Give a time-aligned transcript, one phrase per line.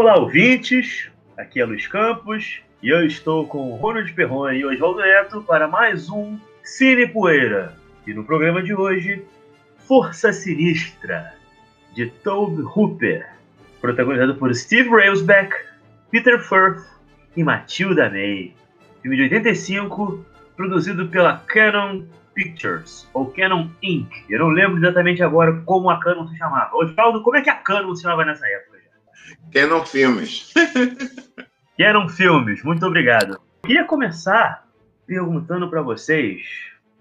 [0.00, 1.10] Olá, ouvintes!
[1.36, 6.08] Aqui é Luiz Campos e eu estou com Ronald Perrone e Oswaldo Neto para mais
[6.08, 7.76] um Cine Poeira.
[8.06, 9.22] E no programa de hoje,
[9.86, 11.34] Força Sinistra,
[11.92, 13.28] de Tobe Hooper,
[13.78, 15.54] protagonizado por Steve Railsback,
[16.10, 16.82] Peter Firth
[17.36, 18.54] e Matilda May.
[19.02, 20.24] Filme de 85,
[20.56, 24.10] produzido pela Canon Pictures, ou Canon Inc.
[24.30, 26.74] Eu não lembro exatamente agora como a Canon se chamava.
[26.74, 28.69] Oswaldo, como é que a Canon se chamava nessa época?
[29.52, 30.52] Canon Filmes.
[31.78, 33.40] Canon Filmes, muito obrigado.
[33.64, 34.66] Queria começar
[35.06, 36.42] perguntando para vocês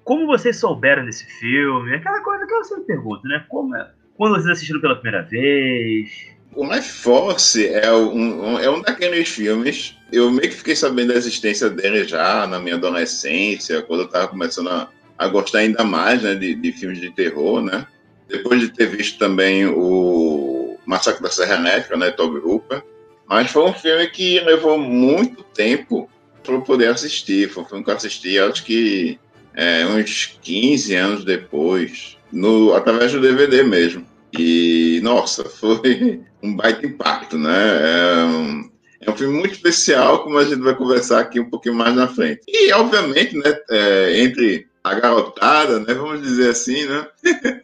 [0.09, 3.45] como vocês souberam desse filme, aquela coisa que eu sempre pergunto, né?
[3.47, 6.09] Como é, quando vocês assistiram pela primeira vez?
[6.55, 9.95] O Mais Force é um, é um daqueles filmes.
[10.11, 14.29] Eu meio que fiquei sabendo da existência dele já na minha adolescência, quando eu tava
[14.29, 17.85] começando a, a gostar ainda mais né, de, de filmes de terror, né?
[18.27, 20.48] Depois de ter visto também o
[20.89, 22.83] Massacre da Serra Elétrica, né, Toby Hooper.
[23.27, 26.09] Mas foi um filme que levou muito tempo
[26.41, 27.47] para eu poder assistir.
[27.47, 29.19] Foi um filme que eu assisti, acho que
[29.53, 34.03] é, uns 15 anos depois, no, através do DVD mesmo.
[34.37, 37.51] E, nossa, foi um baita impacto, né?
[37.51, 41.75] É um, é um filme muito especial, como a gente vai conversar aqui um pouquinho
[41.75, 42.41] mais na frente.
[42.47, 47.07] E, obviamente, né, é, entre a garotada, né, vamos dizer assim, né?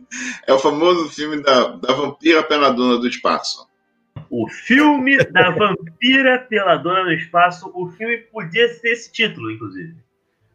[0.47, 3.67] é o famoso filme da, da vampira pela dona do espaço.
[4.30, 9.95] O filme da vampira pela dona do espaço, o filme podia ser esse título, inclusive.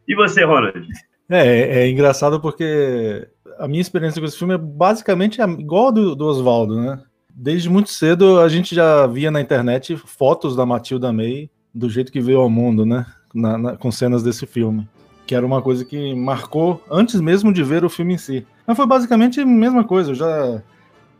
[0.07, 0.87] E você, Ronald?
[1.29, 6.15] É, é engraçado porque a minha experiência com esse filme é basicamente igual a do,
[6.15, 7.01] do Oswaldo, né?
[7.33, 12.11] Desde muito cedo a gente já via na internet fotos da Matilda May do jeito
[12.11, 13.05] que veio ao mundo, né?
[13.33, 14.87] Na, na, com cenas desse filme.
[15.31, 18.45] Que era uma coisa que marcou antes mesmo de ver o filme em si.
[18.67, 20.11] Mas foi basicamente a mesma coisa.
[20.11, 20.61] Eu já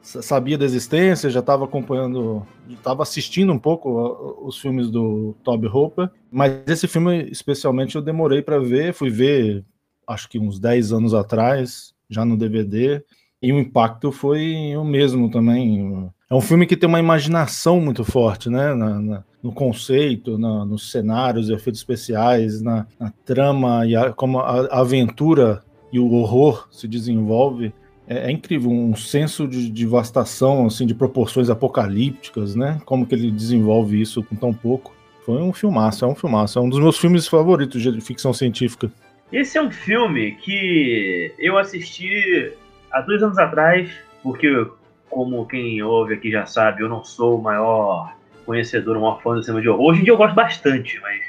[0.02, 6.10] sabia da existência, já estava acompanhando, estava assistindo um pouco os filmes do Toby Hooper,
[6.30, 9.64] mas esse filme especialmente eu demorei para ver, fui ver
[10.06, 13.02] acho que uns 10 anos atrás, já no DVD,
[13.42, 16.10] e o impacto foi o mesmo também.
[16.30, 18.74] É um filme que tem uma imaginação muito forte, né?
[18.76, 22.86] Na, na, no conceito, na, nos cenários, efeitos especiais, na,
[23.26, 27.74] trama e a, como a, a, aventura e o horror se desenvolve.
[28.08, 32.80] É, é incrível, um senso de devastação, assim, de proporções apocalípticas, né?
[32.86, 34.94] Como que ele desenvolve isso com tão pouco.
[35.26, 36.60] Foi um filmaço, é um filmaço.
[36.60, 38.92] É um dos meus filmes favoritos de ficção científica.
[39.32, 42.54] Esse é um filme que eu assisti
[42.92, 43.92] há dois anos atrás,
[44.22, 44.68] porque,
[45.10, 48.16] como quem ouve aqui já sabe, eu não sou o maior
[48.46, 49.88] conhecedor, o maior fã do cinema de horror.
[49.88, 51.22] Hoje em dia eu gosto bastante, mas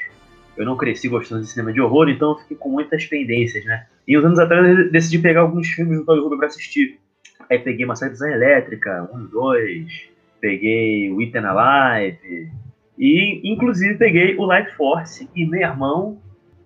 [0.57, 3.85] eu não cresci gostando de cinema de horror, então eu fiquei com muitas pendências, né?
[4.07, 6.99] E uns anos atrás eu decidi pegar alguns filmes do Toby Hooper pra assistir.
[7.49, 10.09] Aí peguei Massacre da Elétrica, um, dois,
[10.39, 12.51] peguei o Item Alive,
[12.97, 16.21] e inclusive peguei o Light Force, e meu irmão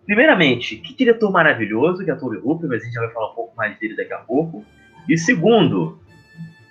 [0.08, 3.36] Primeiramente, que diretor maravilhoso, que é Toby Hooper, mas a gente já vai falar um
[3.36, 4.64] pouco mais dele daqui a pouco.
[5.08, 6.00] E segundo,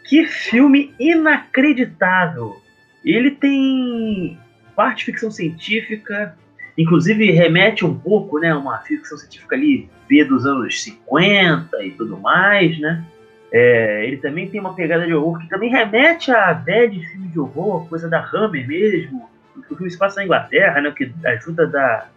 [0.04, 2.56] que filme inacreditável!
[3.04, 4.38] Ele tem
[4.74, 6.36] parte ficção científica,
[6.76, 12.18] inclusive remete um pouco, né, uma ficção científica ali B dos anos 50 e tudo
[12.18, 13.04] mais, né?
[13.52, 17.38] É, ele também tem uma pegada de horror que também remete a velho filme de
[17.38, 19.30] horror, coisa da Hammer mesmo.
[19.70, 22.12] O filme se passa na Inglaterra, né, que ajuda a dar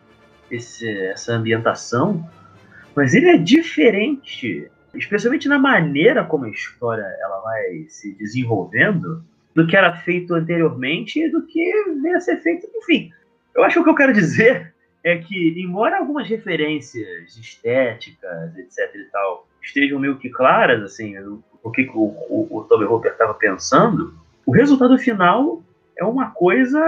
[0.52, 2.28] esse, essa ambientação,
[2.96, 9.24] mas ele é diferente, especialmente na maneira como a história ela vai se desenvolvendo,
[9.56, 13.12] do que era feito anteriormente e do que vem a ser feito, enfim.
[13.56, 14.74] Eu acho que o que eu quero dizer
[15.04, 21.16] é que, embora algumas referências estéticas, etc e tal, estejam meio que claras, assim,
[21.64, 24.14] o que o, o, o Toby Hooper estava pensando,
[24.46, 25.62] o resultado final
[25.98, 26.80] é uma coisa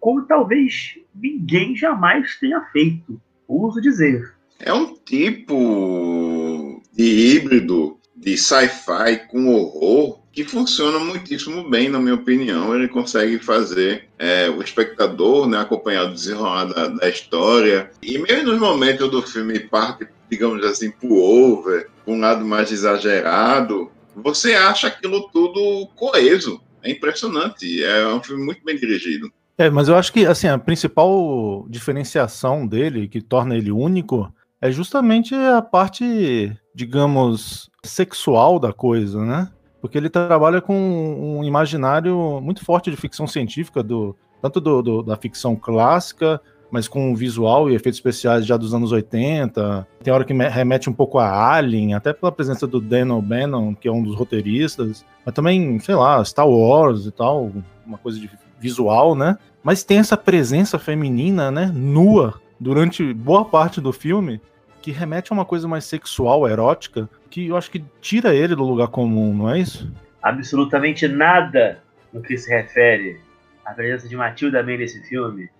[0.00, 4.32] como talvez ninguém jamais tenha feito, ouso dizer.
[4.60, 12.14] É um tipo de híbrido de sci-fi com horror que funciona muitíssimo bem, na minha
[12.14, 12.74] opinião.
[12.74, 17.90] Ele consegue fazer é, o espectador né, acompanhar o desenrolar da, da, história.
[18.02, 23.90] E mesmo nos momentos do filme parte, digamos assim, pro over, um lado mais exagerado,
[24.14, 26.60] você acha aquilo tudo coeso.
[26.82, 27.82] É impressionante.
[27.82, 29.30] É um filme muito bem dirigido.
[29.58, 34.30] É, mas eu acho que assim, a principal diferenciação dele, que torna ele único,
[34.66, 39.48] é justamente a parte, digamos, sexual da coisa, né?
[39.80, 45.02] Porque ele trabalha com um imaginário muito forte de ficção científica, do, tanto do, do,
[45.02, 46.40] da ficção clássica,
[46.70, 49.86] mas com visual e efeitos especiais já dos anos 80.
[50.02, 53.86] Tem hora que remete um pouco a Alien, até pela presença do Dan O'Bannon, que
[53.86, 55.04] é um dos roteiristas.
[55.24, 57.52] Mas também, sei lá, Star Wars e tal,
[57.86, 58.28] uma coisa de
[58.58, 59.38] visual, né?
[59.62, 61.70] Mas tem essa presença feminina, né?
[61.72, 64.40] Nua durante boa parte do filme
[64.86, 68.62] que remete a uma coisa mais sexual, erótica, que eu acho que tira ele do
[68.62, 69.92] lugar comum, não é isso?
[70.22, 73.20] Absolutamente nada no que se refere
[73.64, 75.50] à presença de Matilda May nesse filme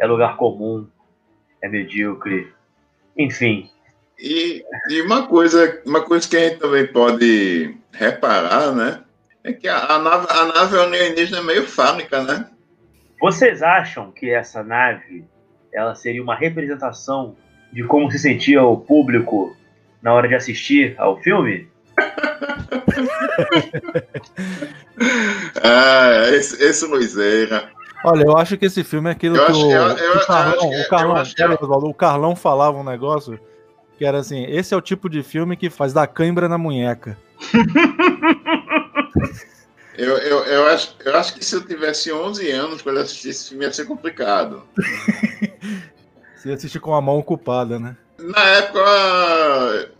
[0.00, 0.84] é lugar comum,
[1.62, 2.52] é medíocre,
[3.16, 3.70] enfim.
[4.18, 9.00] E, e uma coisa, uma coisa que a gente também pode reparar, né?
[9.44, 12.50] É que a, a nave, a nave alienígena é meio fábrica, né?
[13.20, 15.24] Vocês acham que essa nave
[15.72, 17.36] ela seria uma representação
[17.72, 19.56] de como se sentia o público
[20.02, 21.68] na hora de assistir ao filme?
[25.62, 27.70] ah, esse, esse Luiz erra.
[28.04, 30.70] Olha, eu acho que esse filme é aquilo eu que, acho, o, eu, o, Carlão,
[30.70, 31.22] o, Carlão,
[31.90, 33.38] o Carlão falava um negócio
[33.96, 37.16] que era assim: esse é o tipo de filme que faz dar cãibra na munheca.
[39.94, 43.28] Eu, eu, eu, acho, eu acho que se eu tivesse 11 anos quando eu assistir
[43.28, 44.62] esse filme ia ser complicado.
[46.42, 47.96] Você ia assistir com a mão ocupada, né?
[48.18, 48.80] Na época,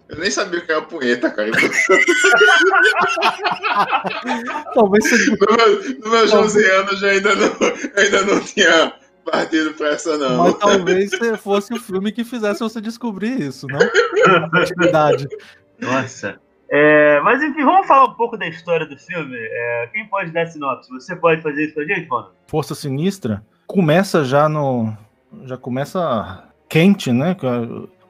[0.08, 1.52] eu nem sabia o que era punheta, cara.
[4.74, 5.30] Talvez você...
[5.30, 7.52] Nos meus, no meus 11 anos eu ainda não,
[7.96, 8.92] ainda não tinha
[9.24, 10.38] partido pra essa, não.
[10.38, 13.78] Mas talvez fosse o filme que fizesse você descobrir isso, não?
[14.80, 15.28] Verdade.
[15.78, 16.40] Nossa.
[16.68, 19.36] É, mas enfim, vamos falar um pouco da história do filme.
[19.38, 20.90] É, quem pode dar sinopse?
[20.90, 22.32] Você pode fazer isso pra gente, mano?
[22.48, 24.92] Força Sinistra começa já no.
[25.44, 27.36] Já começa quente, né?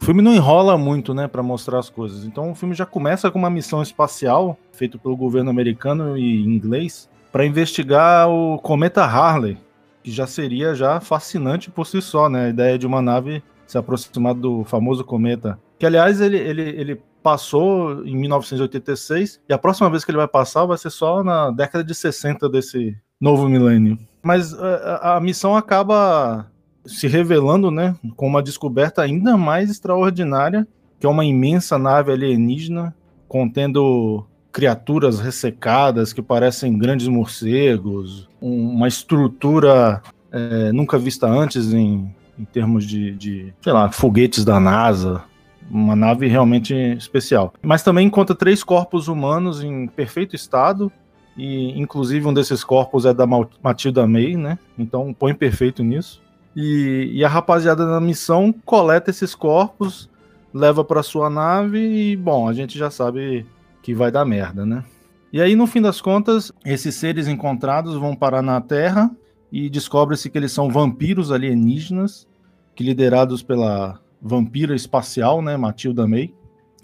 [0.01, 2.25] O filme não enrola muito, né, para mostrar as coisas.
[2.25, 7.09] Então o filme já começa com uma missão espacial feita pelo governo americano e inglês
[7.31, 9.57] para investigar o cometa Harley,
[10.03, 12.47] que já seria já fascinante por si só, né?
[12.47, 15.59] A ideia de uma nave se aproximar do famoso cometa.
[15.79, 20.29] Que aliás ele, ele, ele passou em 1986 e a próxima vez que ele vai
[20.29, 23.97] passar vai ser só na década de 60 desse novo milênio.
[24.23, 26.47] Mas a, eh, a, missão acaba
[26.85, 30.67] se revelando, né, com uma descoberta ainda mais extraordinária,
[30.99, 32.95] que é uma imensa nave alienígena
[33.29, 42.15] contendo criaturas ressecadas que parecem grandes morcegos, um, uma estrutura é, nunca vista antes em,
[42.39, 45.25] em termos de, de, sei lá, foguetes da NASA,
[45.71, 47.55] uma nave realmente especial.
[47.63, 50.93] Mas também encontra três corpos humanos em perfeito estado,
[51.37, 54.59] e inclusive um desses corpos é da Matilda May, né?
[54.79, 56.21] Então põe perfeito nisso.
[56.55, 60.11] E, e a rapaziada da missão coleta esses corpos,
[60.53, 63.47] leva para sua nave e, bom, a gente já sabe
[63.83, 64.85] que vai dar merda, né?
[65.33, 69.11] E aí, no fim das contas, esses seres encontrados vão parar na Terra
[69.51, 72.29] e descobre-se que eles são vampiros alienígenas,
[72.75, 76.35] que liderados pela vampira espacial, né, Matilda May,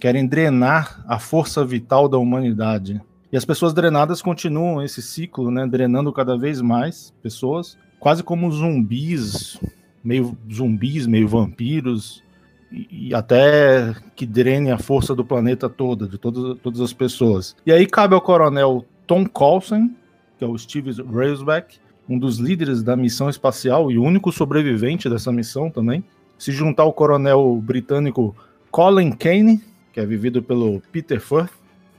[0.01, 3.01] querem drenar a força vital da humanidade.
[3.31, 8.51] E as pessoas drenadas continuam esse ciclo, né, drenando cada vez mais pessoas, quase como
[8.51, 9.61] zumbis,
[10.03, 12.23] meio zumbis, meio vampiros,
[12.71, 17.57] e, e até que drene a força do planeta toda, de todas, todas as pessoas.
[17.65, 19.91] E aí cabe ao coronel Tom Coulson,
[20.39, 21.79] que é o Steve Railsback,
[22.09, 26.03] um dos líderes da missão espacial e único sobrevivente dessa missão também,
[26.39, 28.35] se juntar ao coronel britânico
[28.71, 29.63] Colin Kane,
[29.93, 31.53] que é vivido pelo Peter Firth,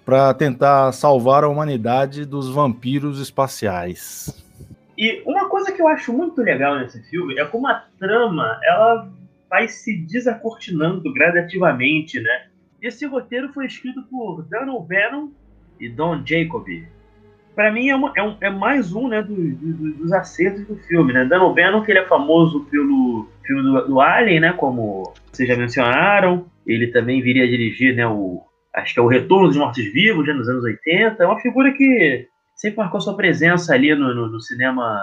[0.06, 4.49] para tentar salvar a humanidade dos vampiros espaciais.
[5.00, 9.10] E uma coisa que eu acho muito legal nesse filme é como a trama ela
[9.50, 12.48] vai se desacortinando gradativamente, né?
[12.82, 15.32] Esse roteiro foi escrito por Dan O'Bannon
[15.80, 16.86] e Don Jacoby,
[17.60, 20.78] para mim é, uma, é, um, é, mais um né, do, do, dos acertos do
[20.78, 21.12] filme.
[21.12, 21.26] Né?
[21.26, 25.58] Dan O'Bannon, que ele é famoso pelo filme do, do, Alien, né, como vocês já
[25.58, 26.46] mencionaram.
[26.66, 28.42] Ele também viria a dirigir né, o,
[28.74, 31.22] acho que é o Retorno dos Mortos-Vivos, né, nos anos 80.
[31.22, 32.28] É uma figura que
[32.60, 35.02] sempre marcou sua presença ali no, no, no cinema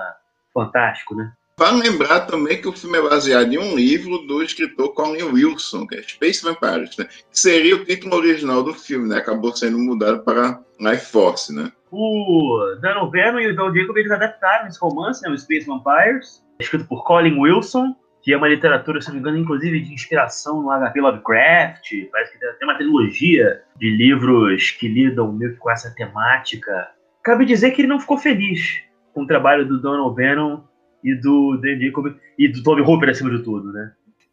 [0.52, 1.32] fantástico, né?
[1.58, 5.86] Vale lembrar também que o filme é baseado em um livro do escritor Colin Wilson,
[5.86, 7.06] que é Space Vampires, né?
[7.06, 9.16] que seria o título original do filme, né?
[9.16, 11.72] Acabou sendo mudado para Life Force, né?
[11.90, 15.30] O Dan Vernon e o Don Jacob eles adaptaram esse romance, né?
[15.30, 19.38] O Space Vampires, escrito por Colin Wilson, que é uma literatura, se não me engano,
[19.38, 21.90] inclusive de inspiração no HP Lovecraft.
[22.12, 26.90] Parece que tem uma trilogia de livros que lidam meio que com essa temática.
[27.26, 30.60] Cabe dizer que ele não ficou feliz com o trabalho do Donald Vernon
[31.02, 33.90] e do Dan Jacob e do Toby Hooper acima de tudo, né?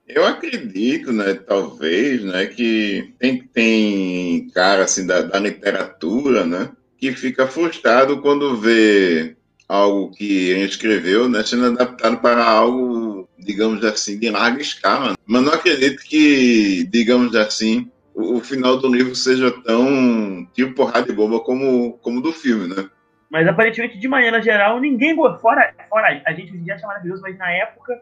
[0.07, 6.69] Eu acredito, né, talvez, né, que tem, tem cara assim da, da literatura, né,
[6.99, 9.35] que fica frustrado quando vê
[9.67, 15.15] algo que ele escreveu, né, sendo adaptado para algo, digamos assim, de larga escala.
[15.25, 21.13] Mas não acredito que, digamos assim, o, final do livro seja tão tipo porrada de
[21.13, 22.89] boba como como do filme, né?
[23.29, 25.15] Mas aparentemente, de maneira geral, ninguém.
[25.15, 27.99] Fora, fora a gente hoje em dia acha maravilhoso, mas na época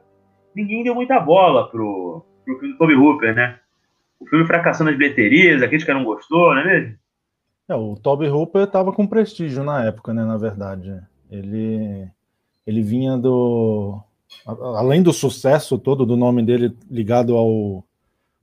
[0.54, 3.60] ninguém deu muita bola pro, pro filme do Toby Hooper, né?
[4.20, 6.96] O filme fracassou nas bilheterias, a crítica não gostou, não é mesmo?
[7.70, 10.26] É, o Toby Hooper estava com prestígio na época, né?
[10.26, 11.02] Na verdade.
[11.30, 12.08] Ele,
[12.68, 14.00] ele vinha do.
[14.46, 17.86] Além do sucesso todo do nome dele ligado ao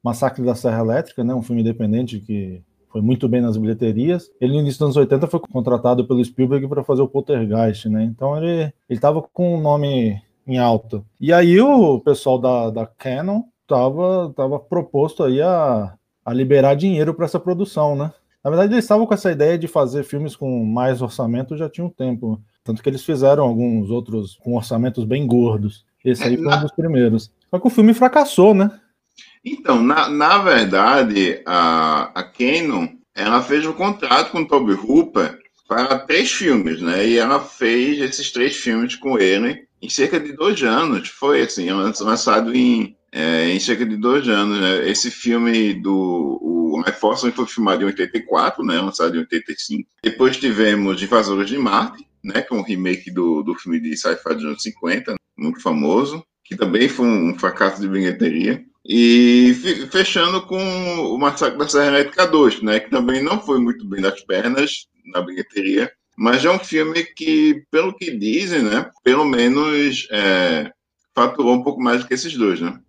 [0.02, 1.34] Massacre da Serra Elétrica, né?
[1.34, 4.30] Um filme independente que foi muito bem nas bilheterias.
[4.40, 8.04] Ele, no início dos anos 80, foi contratado pelo Spielberg para fazer o Poltergeist, né?
[8.04, 11.02] Então ele estava com o nome em alta.
[11.20, 17.12] E aí o pessoal da, da Canon estava tava proposto aí a, a liberar dinheiro
[17.12, 18.12] para essa produção, né?
[18.42, 21.84] Na verdade, eles estavam com essa ideia de fazer filmes com mais orçamento já tinha
[21.84, 22.40] um tempo.
[22.64, 25.84] Tanto que eles fizeram alguns outros com orçamentos bem gordos.
[26.04, 27.30] Esse aí foi um dos primeiros.
[27.50, 28.70] Só que o filme fracassou, né?
[29.52, 35.38] Então, na, na verdade, a, a Canon, ela fez um contrato com o Toby Hooper
[35.66, 37.06] para três filmes, né?
[37.06, 41.08] E ela fez esses três filmes com ele em cerca de dois anos.
[41.08, 44.60] Foi assim, lançado em, é, em cerca de dois anos.
[44.60, 44.88] Né?
[44.88, 48.80] Esse filme do o Life Force foi filmado em 84, né?
[48.80, 49.88] Lançado em 85.
[50.02, 52.42] Depois tivemos Invasores de Marte, né?
[52.42, 56.56] Que é um remake do, do filme de sci-fi dos anos 50, muito famoso, que
[56.56, 58.62] também foi um fracasso de bilheteria.
[58.88, 59.52] E
[59.90, 64.00] fechando com o Massacre da Serra Elétrica 2, né, que também não foi muito bem
[64.00, 70.08] das pernas na bilheteria, mas é um filme que, pelo que dizem, né, pelo menos
[70.10, 70.72] é,
[71.14, 72.80] faturou um pouco mais do que esses dois, né?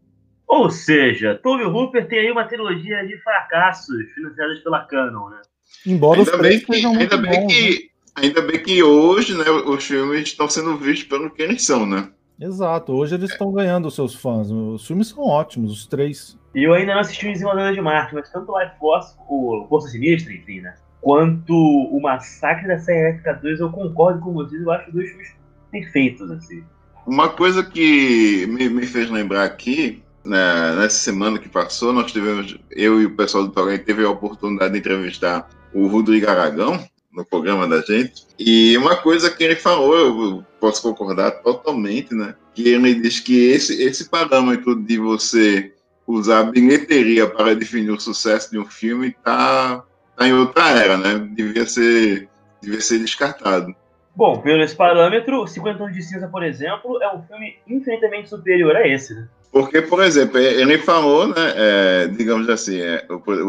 [0.48, 5.41] Ou seja, Toby Hooper tem aí uma trilogia de fracassos financiadas pela Canon, né?
[5.86, 7.77] Embora ainda os bem que, ainda bem bons, que, né?
[8.15, 12.10] ainda bem que hoje, né, os filmes estão sendo vistos pelo que eles são, né?
[12.39, 14.50] Exato, hoje eles estão ganhando os seus fãs.
[14.50, 16.39] Os filmes são ótimos, os três.
[16.55, 19.65] E eu ainda não assisti o Invasores de Marte, mas tanto o Life Force, o
[19.67, 20.74] Força Sinistra, enfim, né?
[21.01, 25.36] Quanto o Massacre da Serra Elétrica 2, eu concordo com vocês, eu acho dois filmes
[25.69, 26.63] perfeitos, assim.
[27.05, 32.58] Uma coisa que me, me fez lembrar aqui, né, nessa semana que passou, nós tivemos,
[32.72, 36.79] eu e o pessoal do Torrent teve a oportunidade de entrevistar o Rodrigo Aragão,
[37.12, 38.28] no programa da gente.
[38.38, 42.36] E uma coisa que ele falou, eu posso concordar totalmente, né?
[42.54, 45.74] Que ele diz que esse, esse parâmetro de você
[46.06, 49.84] usar a bilheteria para definir o sucesso de um filme está
[50.16, 51.28] tá em outra era, né?
[51.34, 52.28] Devia ser,
[52.62, 53.75] devia ser descartado.
[54.16, 58.75] Bom, pelo esse parâmetro, 50 Tons de Cinza, por exemplo, é um filme infinitamente superior
[58.75, 59.28] a esse, né?
[59.51, 63.04] Porque, por exemplo, ele falou, né, é, digamos assim, é,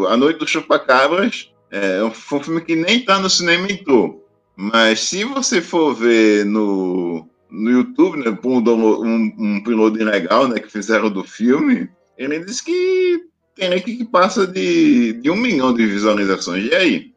[0.09, 4.27] A Noite dos Chupacabras é um filme que nem tá no cinema entrou.
[4.55, 10.59] Mas se você for ver no, no YouTube, né, um, um, um piloto ilegal né,
[10.59, 13.23] que fizeram do filme, ele diz que
[13.55, 16.65] tem que, que passa de, de um milhão de visualizações.
[16.65, 17.11] E aí?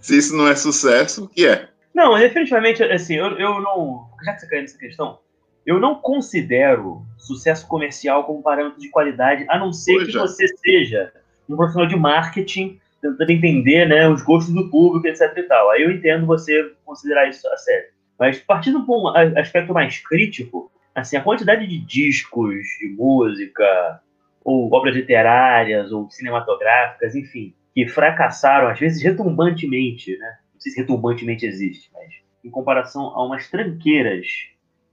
[0.00, 1.68] Se isso não é sucesso, o que é?
[1.94, 4.08] Não, definitivamente, assim, eu, eu não.
[4.24, 5.18] Já que você caiu nessa questão,
[5.64, 10.20] eu não considero sucesso comercial como parâmetro de qualidade, a não ser pois que já.
[10.22, 11.12] você seja
[11.48, 15.70] um profissional de marketing tentando entender né, os gostos do público, etc e tal.
[15.70, 17.88] Aí eu entendo você considerar isso a sério.
[18.18, 24.00] Mas partindo para um aspecto mais crítico, assim, a quantidade de discos de música,
[24.44, 30.38] ou obras literárias, ou cinematográficas, enfim, que fracassaram, às vezes retumbantemente, né?
[30.54, 32.12] Não sei se retumbantemente existe, mas
[32.44, 34.26] em comparação a umas tranqueiras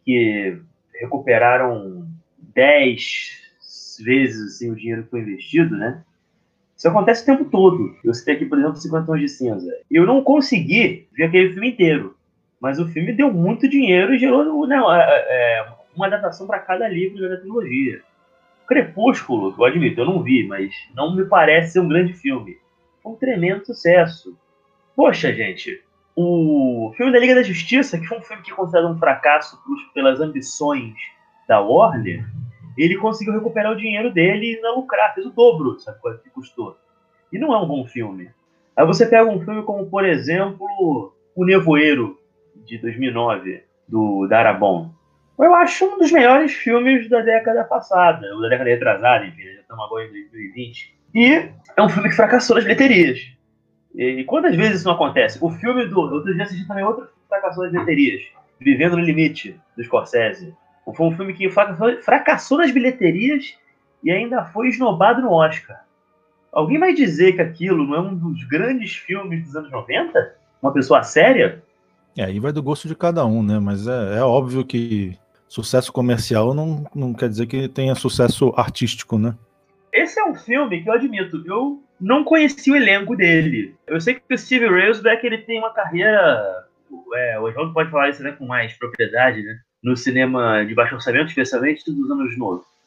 [0.04, 0.58] que
[1.00, 2.08] recuperaram
[2.56, 6.04] 10 vezes assim, o dinheiro que foi investido, né?
[6.80, 7.94] Isso acontece o tempo todo.
[8.06, 9.70] Eu citei aqui, por exemplo, 50 Tons de Cinza.
[9.92, 12.16] Eu não consegui ver aquele filme inteiro,
[12.58, 17.28] mas o filme deu muito dinheiro e gerou né, é, uma adaptação para cada livro
[17.28, 18.02] da trilogia.
[18.66, 22.58] Crepúsculo, eu admito, eu não vi, mas não me parece ser um grande filme.
[23.04, 24.38] Foi um tremendo sucesso.
[24.96, 25.84] Poxa, gente,
[26.16, 29.60] o filme da Liga da Justiça, que foi um filme que é considerado um fracasso
[29.94, 30.94] pelas ambições
[31.46, 32.26] da Warner,
[32.84, 36.30] ele conseguiu recuperar o dinheiro dele e não lucrar, fez o dobro, sabe quanto que
[36.30, 36.78] custou.
[37.32, 38.30] E não é um bom filme.
[38.76, 42.18] Aí você pega um filme como, por exemplo, O Nevoeiro,
[42.66, 44.92] de 2009, do Darabon.
[45.38, 49.62] Eu acho um dos melhores filmes da década passada, ou da década retrasada, enfim, já
[49.62, 51.00] estamos agora em 2020.
[51.16, 51.26] E
[51.76, 53.20] é um filme que fracassou nas bilheterias.
[53.96, 55.40] E quantas vezes isso não acontece?
[55.42, 56.00] O filme do.
[56.00, 58.22] Outro dia assisti também outro fracassou nas bilheterias.
[58.60, 60.54] Vivendo no Limite, do Scorsese.
[60.94, 63.56] Foi um filme que fracassou nas bilheterias
[64.04, 65.84] e ainda foi esnobado no Oscar.
[66.52, 70.36] Alguém vai dizer que aquilo não é um dos grandes filmes dos anos 90?
[70.62, 71.64] Uma pessoa séria?
[72.18, 73.60] É, aí vai do gosto de cada um, né?
[73.60, 75.18] Mas é, é óbvio que
[75.48, 79.36] sucesso comercial não, não quer dizer que tenha sucesso artístico, né?
[79.92, 83.76] Esse é um filme que eu admito, eu não conheci o elenco dele.
[83.88, 86.68] Eu sei que o Steve Railsback ele tem uma carreira
[87.16, 89.60] é, o Oswaldo pode falar isso né, com mais propriedade, né?
[89.84, 92.36] No cinema de baixo orçamento, especialmente dos anos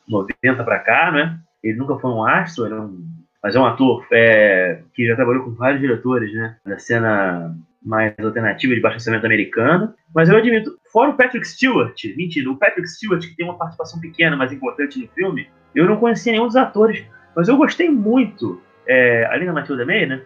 [0.09, 1.39] 90 para cá, né?
[1.63, 3.05] Ele nunca foi um astro, ele é um,
[3.43, 6.57] mas é um ator é, que já trabalhou com vários diretores, né?
[6.65, 9.95] Da cena mais alternativa de baixo orçamento americano.
[10.15, 14.01] Mas eu admito, fora o Patrick Stewart, mentira, o Patrick Stewart, que tem uma participação
[14.01, 18.61] pequena, mas importante no filme, eu não conhecia nenhum dos atores, mas eu gostei muito,
[18.87, 20.23] é, além da Matilda May, né?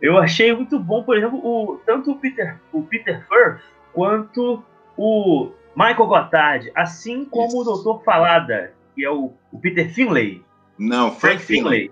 [0.00, 3.60] Eu achei muito bom, por exemplo, o, tanto o Peter, o Peter Firth
[3.92, 4.64] quanto
[4.96, 7.88] o Michael Gottard, assim como Isso.
[7.88, 8.04] o Dr.
[8.04, 10.44] Falada, que é o, o Peter Finlay.
[10.78, 11.80] Não, Frank, Frank Finlay.
[11.80, 11.90] Finlay.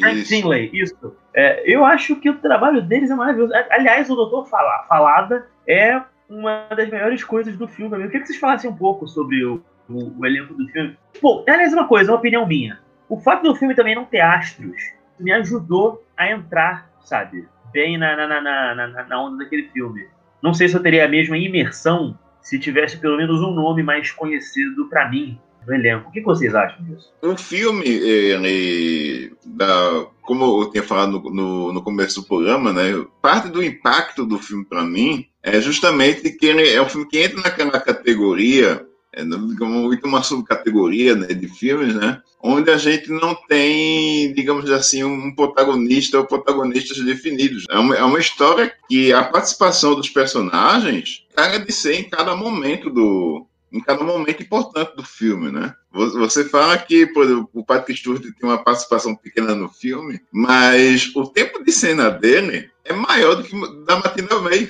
[0.00, 0.28] Frank isso.
[0.28, 1.16] Finlay, isso.
[1.34, 3.52] É, eu acho que o trabalho deles é maravilhoso.
[3.70, 7.96] Aliás, o Doutor Falada é uma das melhores coisas do filme.
[7.96, 10.96] Eu queria que vocês falassem um pouco sobre o, o, o elenco do filme.
[11.20, 12.80] Pô, aliás, uma coisa, uma opinião minha.
[13.08, 14.76] O fato do filme também não ter astros
[15.18, 20.06] me ajudou a entrar, sabe, bem na, na, na, na, na onda daquele filme.
[20.42, 22.16] Não sei se eu teria a mesma imersão
[22.48, 26.08] se tivesse pelo menos um nome mais conhecido para mim no elenco.
[26.08, 27.12] O que vocês acham disso?
[27.20, 33.04] O filme, ele, da, como eu tinha falado no, no, no, começo do programa, né,
[33.20, 37.18] parte do impacto do filme para mim é justamente que ele é um filme que
[37.18, 43.34] entra naquela categoria é, digamos, uma subcategoria né, de filmes, né, onde a gente não
[43.48, 47.64] tem, digamos assim, um protagonista ou protagonistas definidos.
[47.70, 52.34] É uma, é uma história que a participação dos personagens cara de ser em cada
[52.34, 55.74] momento do, em cada momento importante do filme, né?
[55.92, 61.10] Você fala que por exemplo, o Patrick Stewart tem uma participação pequena no filme, mas
[61.14, 64.68] o tempo de cena dele é maior do que da Matilda May,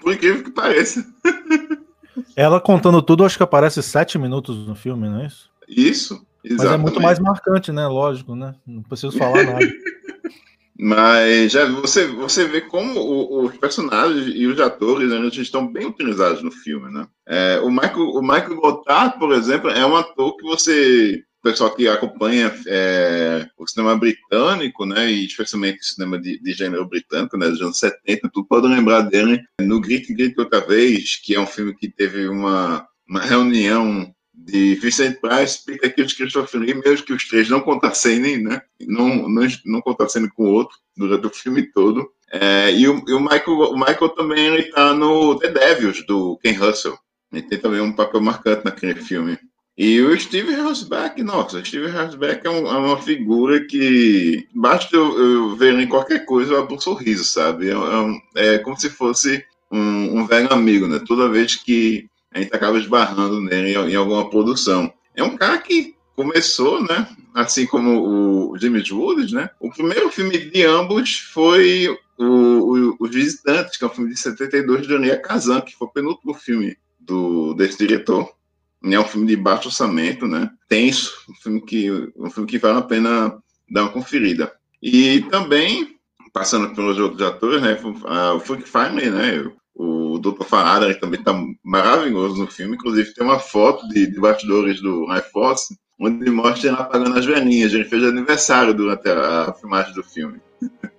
[0.00, 1.06] por incrível que pareça.
[2.36, 5.50] Ela contando tudo, acho que aparece sete minutos no filme, não é isso?
[5.68, 6.58] Isso, exatamente.
[6.58, 7.86] Mas é muito mais marcante, né?
[7.86, 8.54] Lógico, né?
[8.66, 9.72] Não preciso falar nada.
[10.78, 15.86] Mas já você, você vê como o, os personagens e os atores né, estão bem
[15.86, 17.06] utilizados no filme, né?
[17.26, 21.88] É, o, Michael, o Michael Gottard, por exemplo, é um ator que você pessoal que
[21.88, 27.48] acompanha é, o cinema britânico, né, e especialmente o cinema de, de gênero britânico, né,
[27.48, 31.46] dos anos 70, tu pode lembrar dele no Grit Grit Outra Vez, que é um
[31.46, 37.06] filme que teve uma, uma reunião de Vincent Price, Peter Kill e Christopher Lee, mesmo
[37.06, 41.30] que os três não contracenem, né, não, não, não contracenem com o outro durante o
[41.30, 42.08] filme todo.
[42.32, 46.38] É, e, o, e o, Michael, o Michael também ele tá no The Devils, do
[46.38, 46.96] Ken Russell.
[47.30, 49.38] Ele tem também um papel marcante naquele filme.
[49.76, 55.18] E o Steve Hasbeck, nossa, Steve Hasbeck é, um, é, uma figura que basta eu,
[55.18, 57.70] eu, ver em qualquer coisa eu abro um sorriso, sabe?
[57.70, 57.74] É,
[58.36, 61.00] é, é como se fosse um, um, velho amigo, né?
[61.06, 64.92] Toda vez que a gente acaba esbarrando nele em, em, alguma produção.
[65.16, 67.08] É um cara que começou, né?
[67.34, 69.48] Assim como o James Woods, né?
[69.58, 74.20] O primeiro filme de ambos foi o, o, Os Visitantes, que é um filme de
[74.20, 78.30] 72 de Daniel Kazan, que foi o penúltimo filme do, desse diretor
[78.84, 80.50] é um filme de baixo orçamento, né?
[80.68, 83.38] Tenso, um filme que, um filme que vale a pena
[83.70, 84.52] dar uma conferida.
[84.82, 85.96] E também,
[86.32, 87.78] passando pelos outros atores, né?
[88.34, 89.50] O Frank Finley, né?
[89.74, 90.44] O Dr.
[90.44, 91.32] Farada também está
[91.64, 92.74] maravilhoso no filme.
[92.74, 97.24] Inclusive, tem uma foto de, de bastidores do High Force, onde mostra ele apagando as
[97.24, 97.72] velhinhas.
[97.72, 100.40] Ele fez aniversário durante a, a filmagem do filme.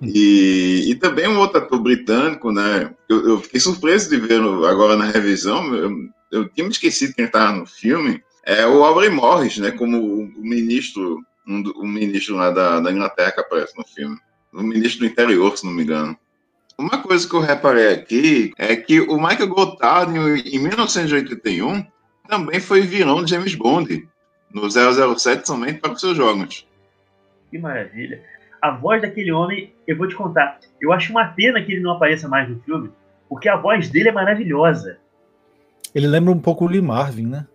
[0.00, 2.92] E, e, também um outro ator britânico, né?
[3.08, 5.74] Eu, eu fiquei surpreso de ver agora na revisão.
[5.74, 5.90] Eu,
[6.34, 10.26] eu tinha me esquecido quem estava no filme, é o Aubrey Morris, né, como o
[10.36, 14.18] ministro, um, o ministro lá da, da Inglaterra que aparece no filme.
[14.52, 16.16] O ministro do interior, se não me engano.
[16.76, 21.86] Uma coisa que eu reparei aqui é que o Michael Gottard, em 1981,
[22.28, 24.08] também foi vilão de James Bond,
[24.52, 26.66] no 007 somente para os seus jogos.
[27.50, 28.22] Que maravilha.
[28.60, 31.92] A voz daquele homem, eu vou te contar, eu acho uma pena que ele não
[31.92, 32.90] apareça mais no filme,
[33.28, 34.98] porque a voz dele é maravilhosa.
[35.94, 37.46] Ele lembra um pouco o Lee Marvin, né?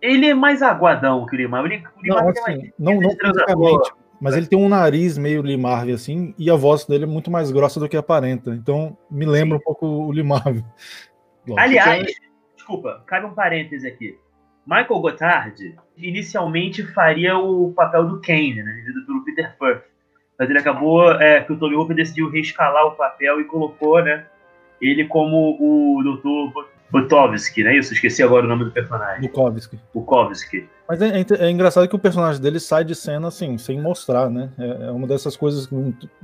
[0.00, 1.82] Ele é mais aguadão que o Lee Marvin.
[1.96, 5.42] O Lee não, Marvin assim, é não, não fisicamente, mas ele tem um nariz meio
[5.42, 8.50] Lee Marvin, assim, e a voz dele é muito mais grossa do que aparenta.
[8.50, 9.62] Então, me lembra Sim.
[9.62, 10.64] um pouco o Lee Marvin.
[11.56, 12.06] Aliás,
[12.54, 14.18] desculpa, cabe um parêntese aqui.
[14.66, 19.84] Michael Gottard inicialmente faria o papel do Kane, né, vivido pelo Peter Firth.
[20.38, 24.26] Mas ele acabou é, que o Tony Hooper decidiu reescalar o papel e colocou, né,
[24.80, 26.52] ele como o Dr.
[26.90, 27.76] Butovski, né?
[27.76, 29.22] Isso, esqueci agora o nome do personagem.
[29.22, 29.78] Bukovski.
[29.92, 30.68] Bukovski.
[30.88, 34.28] Mas é, é, é, engraçado que o personagem dele sai de cena assim, sem mostrar,
[34.30, 34.50] né?
[34.58, 35.74] É, é, uma dessas coisas que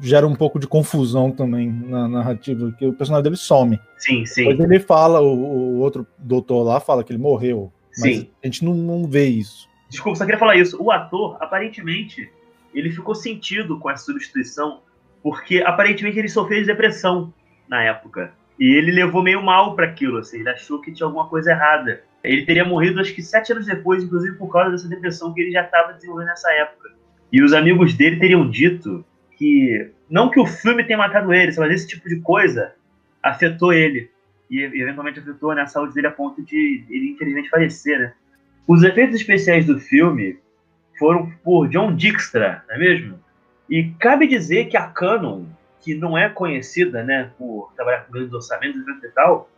[0.01, 3.81] gera um pouco de confusão também na narrativa, que o personagem dele some.
[3.97, 4.49] Sim, sim.
[4.49, 7.73] Depois ele fala, o, o outro doutor lá fala que ele morreu.
[7.99, 8.31] Mas sim.
[8.43, 9.69] a gente não, não vê isso.
[9.89, 10.81] Desculpa, só queria falar isso.
[10.81, 12.31] O ator, aparentemente,
[12.73, 14.81] ele ficou sentido com essa substituição,
[15.23, 17.33] porque aparentemente ele sofreu de depressão
[17.69, 18.33] na época.
[18.61, 22.03] E ele levou meio mal para aquilo, assim, ele achou que tinha alguma coisa errada.
[22.23, 25.51] Ele teria morrido acho que sete anos depois, inclusive por causa dessa depressão que ele
[25.51, 26.91] já estava desenvolvendo nessa época.
[27.33, 29.03] E os amigos dele teriam dito
[29.39, 32.75] que, não que o filme tenha matado ele, mas esse tipo de coisa
[33.23, 34.11] afetou ele.
[34.51, 38.13] E eventualmente afetou né, a saúde dele a ponto de ele infelizmente falecer, né?
[38.69, 40.39] Os efeitos especiais do filme
[40.99, 43.19] foram por John Dijkstra, não é mesmo?
[43.71, 45.45] E cabe dizer que a Canon,
[45.81, 49.51] que não é conhecida né, por trabalhar com grandes orçamentos e tal,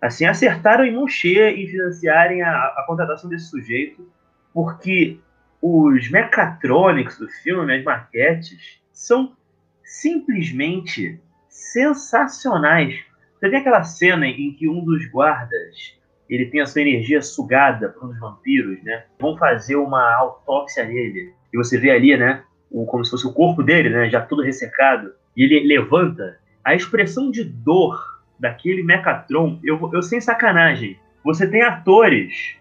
[0.00, 4.10] assim, acertaram em mão cheia em financiarem a, a contratação desse sujeito,
[4.52, 5.18] porque
[5.60, 9.36] os mecatrônicos do filme, as maquetes, são
[9.82, 12.98] simplesmente sensacionais.
[13.34, 17.88] Você tem aquela cena em que um dos guardas ele tem a sua energia sugada
[17.88, 19.04] por um dos vampiros, né?
[19.18, 21.32] Vão fazer uma autópsia nele.
[21.52, 22.44] E você vê ali, né?
[22.70, 24.10] O, como se fosse o corpo dele, né?
[24.10, 25.12] Já todo ressecado.
[25.38, 26.36] E ele levanta.
[26.64, 30.98] A expressão de dor daquele Mechatron, eu, eu sem sacanagem.
[31.24, 32.56] Você tem atores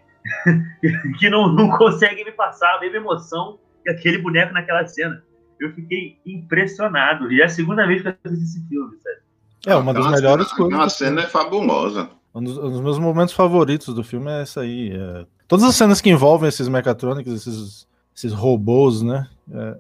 [1.18, 5.24] que não, não conseguem me passar a mesma emoção que aquele boneco naquela cena.
[5.60, 7.32] Eu fiquei impressionado.
[7.32, 9.18] E é a segunda vez que eu assisti esse filme, sabe?
[9.66, 10.80] É, uma das melhores coisas.
[10.80, 12.12] A cena é fabulosa.
[12.34, 14.92] Um dos, um dos, meus momentos favoritos do filme é essa aí.
[14.94, 15.26] É...
[15.48, 19.28] Todas as cenas que envolvem esses mecatrônicos, esses, esses robôs, né?
[19.52, 19.78] É,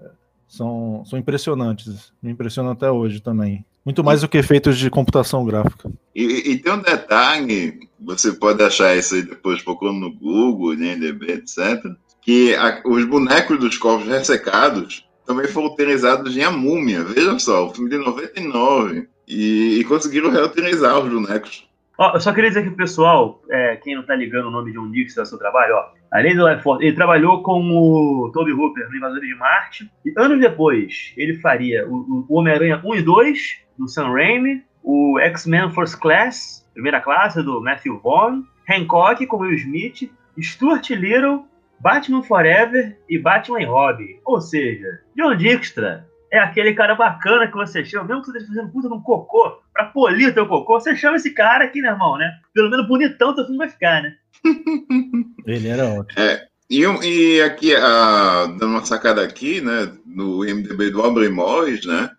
[0.47, 2.11] são, são impressionantes.
[2.21, 3.65] Me impressionam até hoje também.
[3.85, 5.89] Muito mais do que efeitos de computação gráfica.
[6.15, 10.83] E, e tem um detalhe, você pode achar isso aí depois procurando no Google, no
[10.83, 11.85] IMDb, etc.
[12.21, 17.03] Que a, os bonecos dos corpos ressecados também foram utilizados em A Múmia.
[17.03, 19.07] Veja só, o filme de 99.
[19.27, 21.66] E, e conseguiram reutilizar os bonecos.
[21.97, 24.71] Ó, eu só queria dizer que o pessoal, é, quem não tá ligando o nome
[24.71, 28.31] de um Dix do seu trabalho, ó, além do Life Force, ele trabalhou com o
[28.31, 32.95] Toby Hooper no Invasores de Marte, e anos depois ele faria o, o Homem-Aranha 1
[32.95, 33.39] e 2,
[33.79, 39.53] do Sam Raimi, o X-Men First Class, primeira classe, do Matthew Vaughn, Hancock com Will
[39.53, 41.45] Smith, Stuart Little,
[41.79, 44.19] Batman Forever e Batman Robin.
[44.23, 48.55] Ou seja, John Dijkstra é aquele cara bacana que você chama, mesmo que você esteja
[48.55, 51.89] fazendo puta num cocô, pra polir o teu cocô, você chama esse cara aqui, né,
[51.89, 52.31] irmão, né?
[52.53, 54.15] Pelo menos bonitão teu filme vai ficar, né?
[55.45, 56.21] Ele era ótimo.
[56.21, 61.85] É, e, e aqui, a, dando uma sacada aqui, né, no IMDB do Aubrey Morris,
[61.85, 62.09] né,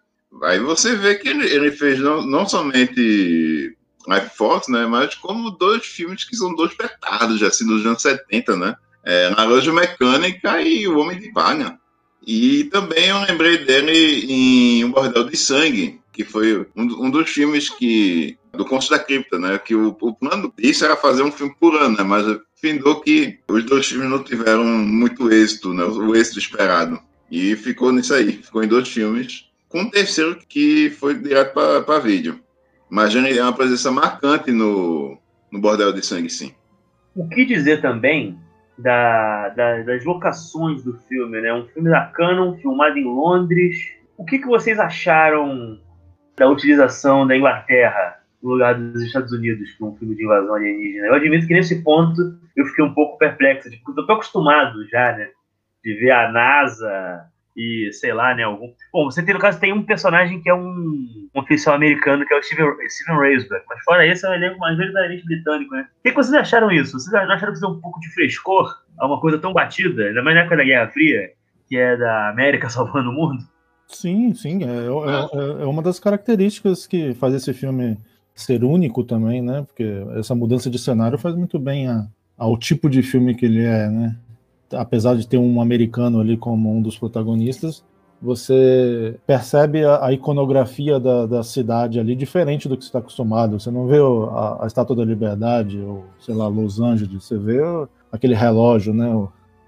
[0.42, 5.50] aí você vê que ele, ele fez não, não somente Life Force, né, mas como
[5.50, 10.86] dois filmes que são dois petardos, assim, dos anos 70, né, é, Naranja Mecânica e
[10.88, 11.78] O Homem de Valha.
[12.28, 17.30] E também eu lembrei dele em Um Bordel de Sangue, que foi um, um dos
[17.30, 19.58] filmes que do Conto da Cripta, né?
[19.58, 22.02] Que o, o plano disso era fazer um filme por ano, né?
[22.02, 25.84] Mas findou que os dois filmes não tiveram muito êxito, né?
[25.84, 27.00] O êxito esperado.
[27.30, 31.98] E ficou nisso aí, ficou em dois filmes, com um terceiro que foi direto para
[31.98, 32.38] vídeo.
[32.90, 35.16] Mas ele é uma presença marcante no,
[35.50, 36.52] no Bordel de Sangue, sim.
[37.16, 38.38] O que dizer também
[38.78, 41.52] da, da, das locações do filme, né?
[41.52, 43.76] Um filme da Canon, filmado em Londres.
[44.16, 45.78] O que, que vocês acharam
[46.36, 51.08] da utilização da Inglaterra no lugar dos Estados Unidos para um filme de invasão alienígena?
[51.08, 55.16] Eu admito que nesse ponto eu fiquei um pouco perplexo, porque eu estou acostumado já,
[55.16, 55.28] né?
[55.84, 58.44] De ver a NASA e sei lá, né?
[58.44, 58.72] Algum...
[58.92, 62.32] Bom, você tem no caso tem um personagem que é um, um oficial americano que
[62.32, 65.88] é o Steven, Steven Raisberg, mas fora isso é um elenco majoritariamente britânico, né?
[65.98, 66.92] O que, que vocês acharam isso?
[66.92, 70.22] Vocês acharam que isso é um pouco de frescor a uma coisa tão batida, ainda
[70.22, 71.32] mais na época da Guerra Fria,
[71.68, 73.42] que é da América salvando o mundo?
[73.88, 77.98] Sim, sim, é, é, é, é uma das características que faz esse filme
[78.34, 79.64] ser único também, né?
[79.66, 79.84] Porque
[80.16, 83.88] essa mudança de cenário faz muito bem a, ao tipo de filme que ele é,
[83.88, 84.16] né?
[84.72, 87.84] Apesar de ter um americano ali como um dos protagonistas,
[88.20, 93.58] você percebe a, a iconografia da, da, cidade ali diferente do que você está acostumado.
[93.58, 97.24] Você não vê a, a, Estátua da Liberdade ou, sei lá, Los Angeles.
[97.24, 97.60] Você vê
[98.10, 99.08] aquele relógio, né?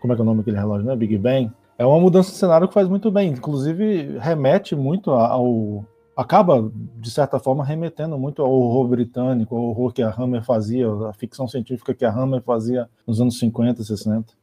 [0.00, 0.96] Como é que é o nome daquele relógio, né?
[0.96, 1.52] Big Ben.
[1.78, 3.30] É uma mudança de cenário que faz muito bem.
[3.30, 5.84] Inclusive, remete muito ao...
[6.16, 10.86] Acaba, de certa forma, remetendo muito ao horror britânico, ao horror que a Hammer fazia,
[11.08, 14.39] a ficção científica que a Hammer fazia nos anos 50 e 60.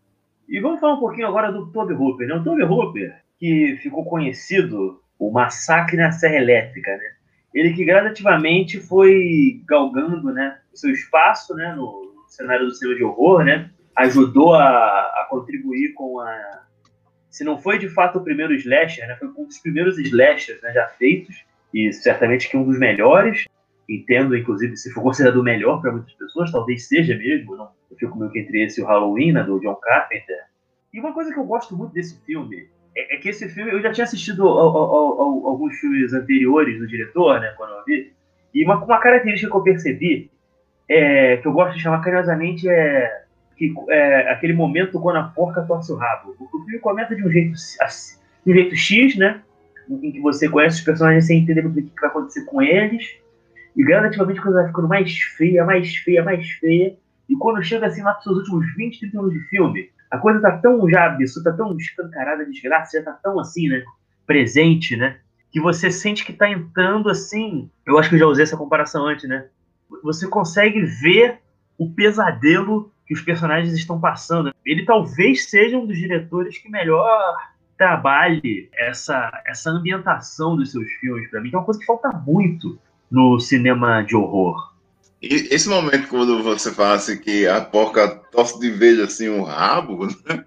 [0.47, 2.27] E vamos falar um pouquinho agora do Toby Hooper.
[2.27, 2.35] Né?
[2.35, 7.13] O Toby Hooper, que ficou conhecido o massacre na Serra Elétrica, né?
[7.53, 13.43] Ele que gradativamente foi galgando né, seu espaço né, no cenário do cinema de horror,
[13.43, 13.71] né?
[13.95, 16.61] Ajudou a, a contribuir com a...
[17.31, 19.15] Se não foi de fato o primeiro slasher, né?
[19.15, 21.35] Foi um dos primeiros slashers né, já feitos.
[21.73, 23.45] E certamente que um dos melhores
[23.89, 28.17] entendo, inclusive, se for considerado o melhor para muitas pessoas, talvez seja mesmo, não, fico
[28.17, 30.37] meio que entre esse e o Halloween, né, do John Carpenter.
[30.93, 33.81] E uma coisa que eu gosto muito desse filme é, é que esse filme, eu
[33.81, 38.13] já tinha assistido ao, ao, ao, alguns filmes anteriores do diretor, né, quando eu vi,
[38.53, 40.31] E uma, uma característica que eu percebi,
[40.89, 43.23] é, que eu gosto de chamar carinhosamente, é,
[43.57, 46.35] que, é aquele momento quando a porca torce o rabo.
[46.39, 47.53] O filme começa de um jeito,
[48.45, 49.41] de um jeito X, né?
[49.89, 53.17] Em que você conhece os personagens sem entender o que vai acontecer com eles.
[53.75, 56.95] E gradativamente a coisa vai ficando mais feia, mais feia, mais feia.
[57.29, 60.41] E quando chega assim lá para seus últimos 20, 30 minutos de filme, a coisa
[60.41, 63.83] tá tão já absurda, tá tão escancarada, desgraça já tá tão assim, né?
[64.25, 65.19] Presente, né?
[65.51, 67.69] Que você sente que tá entrando assim.
[67.85, 69.47] Eu acho que eu já usei essa comparação antes, né?
[70.03, 71.39] Você consegue ver
[71.77, 74.53] o pesadelo que os personagens estão passando.
[74.65, 77.35] Ele talvez seja um dos diretores que melhor
[77.77, 82.09] trabalhe essa, essa ambientação dos seus filmes para mim, que é uma coisa que falta
[82.09, 82.77] muito
[83.09, 84.73] no cinema de horror.
[85.21, 89.43] E esse momento quando você fala assim que a porca tosse de vez assim o
[89.43, 90.43] rabo, né?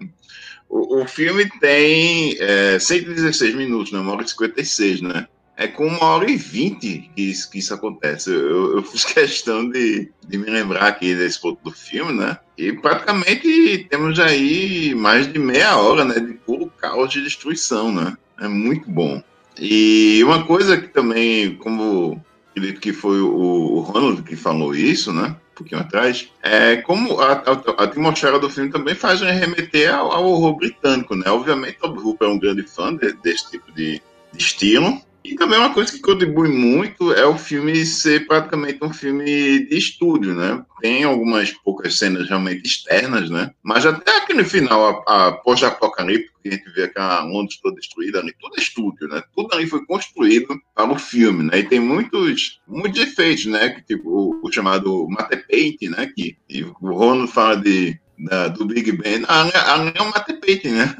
[0.68, 3.98] o, o, filme tem é, 116 minutos, né?
[3.98, 5.26] Uma hora e 56, né?
[5.56, 8.30] É com uma hora e vinte que isso, que isso acontece.
[8.30, 12.38] Eu, eu fiz questão de, de me lembrar aqui desse ponto do filme, né?
[12.56, 16.18] E praticamente temos aí mais de meia hora, né?
[16.18, 18.16] De puro caos de destruição, né?
[18.40, 19.22] É muito bom.
[19.58, 25.12] E uma coisa que também, como acredito que foi o, o Ronald que falou isso,
[25.12, 25.36] né?
[25.52, 26.28] Um pouquinho atrás.
[26.42, 31.14] É como a, a, a atmosfera do filme também faz remeter ao, ao horror britânico,
[31.14, 31.30] né?
[31.30, 35.00] Obviamente, o Hooper é um grande fã de, desse tipo de, de estilo.
[35.22, 39.76] E também uma coisa que contribui muito é o filme ser praticamente um filme de
[39.76, 40.64] estúdio, né?
[40.80, 43.50] Tem algumas poucas cenas realmente externas, né?
[43.62, 47.76] Mas até aqui no final, a, a pós-apocalipse, que a gente vê aquela Londres toda
[47.76, 49.22] destruída ali, tudo é estúdio, né?
[49.36, 51.58] Tudo ali foi construído para o filme, né?
[51.58, 53.68] E tem muitos, muitos efeitos, né?
[53.68, 56.10] Que, tipo, o, o chamado matte paint, né?
[56.16, 56.36] Que
[56.80, 59.22] o Rono fala de, da, do Big Ben.
[59.28, 59.46] Ah,
[59.94, 60.96] é um matte paint, né?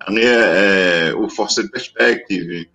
[0.00, 2.68] Ali é, é, o Force Perspective,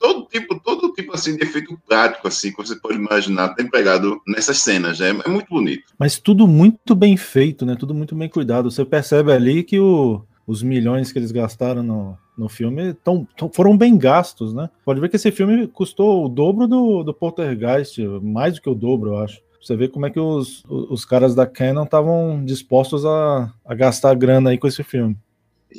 [0.00, 4.20] todo tipo, todo tipo assim de efeito prático assim que você pode imaginar tem pegado
[4.26, 5.10] nessas cenas, né?
[5.10, 5.84] é muito bonito.
[5.98, 7.76] Mas tudo muito bem feito, né?
[7.78, 8.70] Tudo muito bem cuidado.
[8.70, 13.50] Você percebe ali que o, os milhões que eles gastaram no, no filme tão, tão,
[13.50, 14.68] foram bem gastos, né?
[14.84, 18.74] Pode ver que esse filme custou o dobro do, do Poltergeist, mais do que o
[18.74, 19.40] dobro, eu acho.
[19.60, 24.14] Você vê como é que os, os caras da Canon estavam dispostos a, a gastar
[24.14, 25.16] grana aí com esse filme.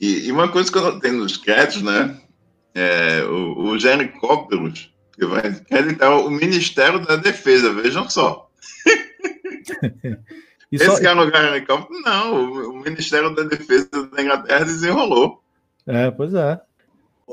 [0.01, 2.19] E, e, uma coisa que eu notei nos créditos, né?
[2.73, 8.49] É, o, os helicópteros que vai acreditar o Ministério da Defesa, vejam só.
[10.71, 10.99] Esse só...
[10.99, 15.43] cara no helicóptero, não, o, o Ministério da Defesa da Inglaterra desenrolou.
[15.86, 16.60] É, pois é.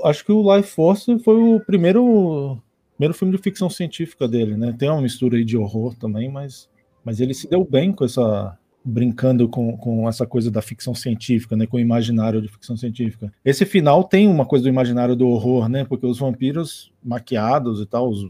[0.05, 2.59] Acho que o Life Force foi o primeiro,
[2.97, 4.75] primeiro filme de ficção científica dele, né?
[4.79, 6.69] Tem uma mistura aí de horror também, mas,
[7.03, 11.57] mas ele se deu bem com essa brincando com, com essa coisa da ficção científica,
[11.57, 13.33] né, com o imaginário de ficção científica.
[13.45, 17.87] Esse final tem uma coisa do imaginário do horror, né, porque os vampiros maquiados e
[17.87, 18.21] tal, os,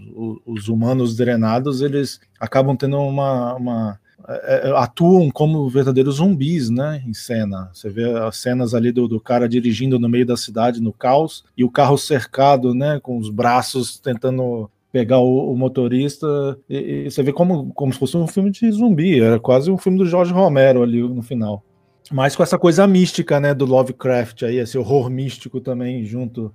[0.45, 7.03] os humanos drenados, eles acabam tendo uma, uma é, é, atuam como verdadeiros zumbis, né,
[7.07, 7.71] em cena.
[7.73, 11.45] Você vê as cenas ali do, do, cara dirigindo no meio da cidade no caos
[11.57, 16.27] e o carro cercado, né, com os braços tentando pegar o, o motorista
[16.69, 19.79] e, e, você vê como, como se fosse um filme de zumbi, era quase um
[19.79, 21.65] filme do Jorge Romero ali no final.
[22.11, 26.53] Mas com essa coisa mística, né, do Lovecraft aí, esse horror místico também junto.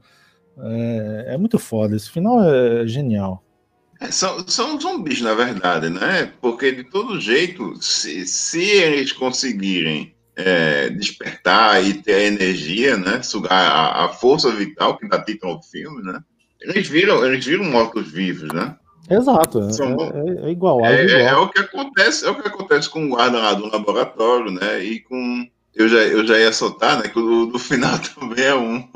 [0.57, 3.43] É, é muito foda, esse final é genial.
[3.99, 6.31] É, são, são zumbis, na verdade, né?
[6.41, 13.21] Porque de todo jeito, se, se eles conseguirem é, despertar e ter a energia, né?
[13.21, 16.19] Sugar a, a força vital que dá título ao filme, né?
[16.67, 18.75] Eles viram, eles viram mortos-vivos, né?
[19.09, 21.19] Exato, é, São, é, é, igual, é, igual.
[21.19, 24.83] É, o que acontece, é o que acontece com o guarda lá do laboratório, né?
[24.83, 27.09] E com eu já, eu já ia soltar, né?
[27.09, 28.87] Que o do final também é um,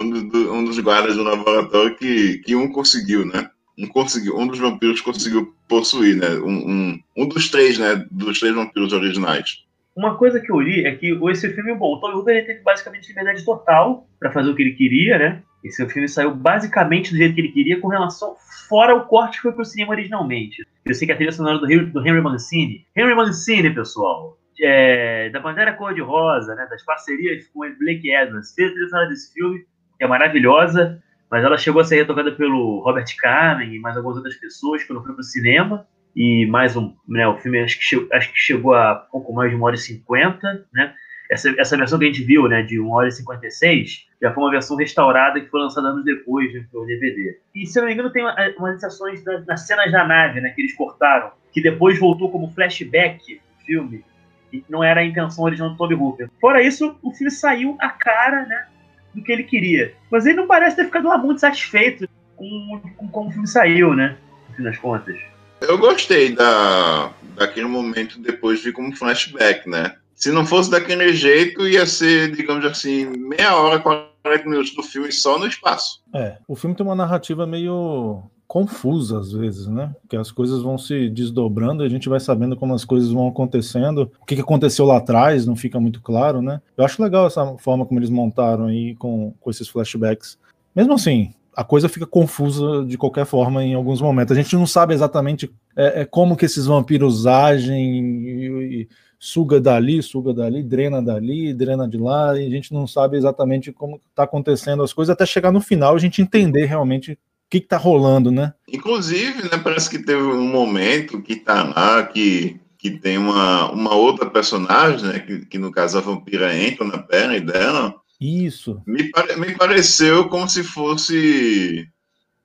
[0.00, 3.48] um, do, um, dos guardas do laboratório que, que um conseguiu, né?
[3.78, 6.30] Um conseguiu, um dos vampiros conseguiu possuir, né?
[6.30, 8.04] Um, um, um dos três, né?
[8.10, 9.64] Dos três vampiros originais.
[9.96, 12.60] Uma coisa que eu li é que esse filme, bom, o Tom Huber ele teve
[12.62, 15.42] basicamente liberdade total para fazer o que ele queria, né?
[15.64, 18.36] Esse filme saiu basicamente do jeito que ele queria, com relação
[18.68, 20.66] fora o corte que foi pro cinema originalmente.
[20.84, 22.86] Eu sei que a trilha sonora do, do Henry Mancini.
[22.94, 28.70] Henry Mancini, pessoal, é, da bandeira cor-de-rosa, né, das parcerias com o Blake Edwards, fez
[28.70, 29.60] a trilha sonora desse filme,
[29.98, 34.18] que é maravilhosa, mas ela chegou a ser retocada pelo Robert Carmen e mais algumas
[34.18, 35.86] outras pessoas quando foi pro cinema.
[36.14, 39.50] E mais um, né, o filme acho que, chegou, acho que chegou a pouco mais
[39.50, 40.94] de uma hora e cinquenta, né?
[41.34, 44.44] Essa, essa versão que a gente viu, né, de 1 hora e 56, já foi
[44.44, 47.38] uma versão restaurada que foi lançada anos depois né, pelo DVD.
[47.54, 50.40] E se eu não me engano, tem uma, umas inserções da, nas cenas da nave,
[50.40, 54.04] né, que eles cortaram, que depois voltou como flashback do filme,
[54.52, 56.30] e não era a intenção original do Toby Hooper.
[56.40, 58.66] Fora isso, o filme saiu a cara, né,
[59.12, 59.92] do que ele queria.
[60.10, 63.94] Mas ele não parece ter ficado lá muito satisfeito com, com como o filme saiu,
[63.94, 64.16] né?
[64.48, 65.16] no fim das contas.
[65.60, 69.96] Eu gostei da, daquele momento depois de como flashback, né?
[70.14, 75.10] Se não fosse daquele jeito, ia ser, digamos assim, meia hora, 40 minutos do filme
[75.12, 76.02] só no espaço.
[76.14, 79.94] É, o filme tem uma narrativa meio confusa às vezes, né?
[80.08, 84.10] Que as coisas vão se desdobrando a gente vai sabendo como as coisas vão acontecendo.
[84.20, 86.60] O que aconteceu lá atrás não fica muito claro, né?
[86.76, 90.38] Eu acho legal essa forma como eles montaram aí com, com esses flashbacks.
[90.74, 94.36] Mesmo assim, a coisa fica confusa de qualquer forma em alguns momentos.
[94.36, 98.88] A gente não sabe exatamente é, é como que esses vampiros agem e, e,
[99.24, 103.72] suga dali, suga dali, drena dali, drena de lá, e a gente não sabe exatamente
[103.72, 107.56] como está acontecendo as coisas até chegar no final a gente entender realmente o que
[107.56, 108.52] está rolando, né?
[108.70, 113.94] Inclusive, né, parece que teve um momento que tá lá que que tem uma, uma
[113.94, 118.82] outra personagem, né, que, que no caso a vampira entra na perna dela, isso.
[118.86, 121.88] Me, pare, me pareceu como se fosse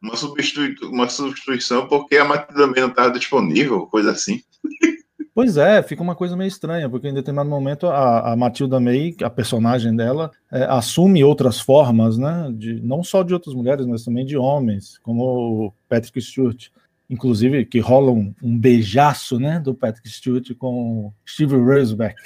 [0.01, 4.41] uma, substitui, uma substituição porque a Matilda não estava disponível, coisa assim.
[5.39, 9.15] Pois é, fica uma coisa meio estranha, porque em determinado momento a, a Matilda May,
[9.23, 12.51] a personagem dela, é, assume outras formas, né?
[12.53, 16.67] De, não só de outras mulheres, mas também de homens, como o Patrick Stewart.
[17.09, 19.61] Inclusive, que rola um, um beijaço, né?
[19.61, 22.21] Do Patrick Stewart com Steve Roseback.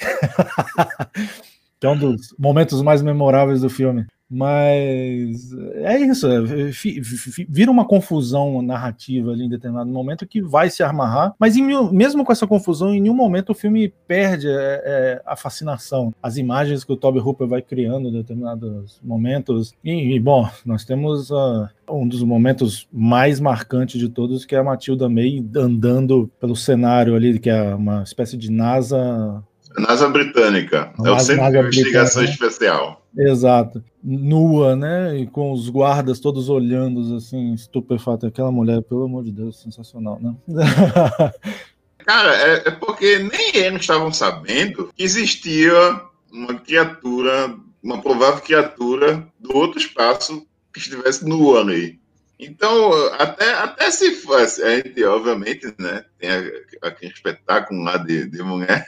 [1.78, 4.04] que é um dos momentos mais memoráveis do filme.
[4.34, 6.40] Mas é isso, é,
[7.48, 12.24] vira uma confusão narrativa ali em determinado momento que vai se amarrar, mas em, mesmo
[12.24, 16.12] com essa confusão, em nenhum momento o filme perde é, é, a fascinação.
[16.20, 19.72] As imagens que o Toby Hooper vai criando em determinados momentos.
[19.84, 24.58] E, e bom, nós temos uh, um dos momentos mais marcantes de todos, que é
[24.58, 29.42] a Matilda May andando pelo cenário ali, que é uma espécie de NASA
[29.78, 30.92] NASA Britânica.
[31.04, 33.04] é o Centro de Investigação Especial.
[33.16, 33.82] Exato.
[34.02, 35.18] Nua, né?
[35.18, 38.26] E com os guardas todos olhando, assim, estupefato.
[38.26, 40.34] Aquela mulher, pelo amor de Deus, sensacional, né?
[41.98, 45.72] Cara, é, é porque nem eles estavam sabendo que existia
[46.30, 51.98] uma criatura, uma provável criatura do outro espaço que estivesse nua ali.
[52.38, 56.30] Então, até, até se fosse, a gente, obviamente, né, tem
[56.82, 58.86] aquele espetáculo lá de, de mulher,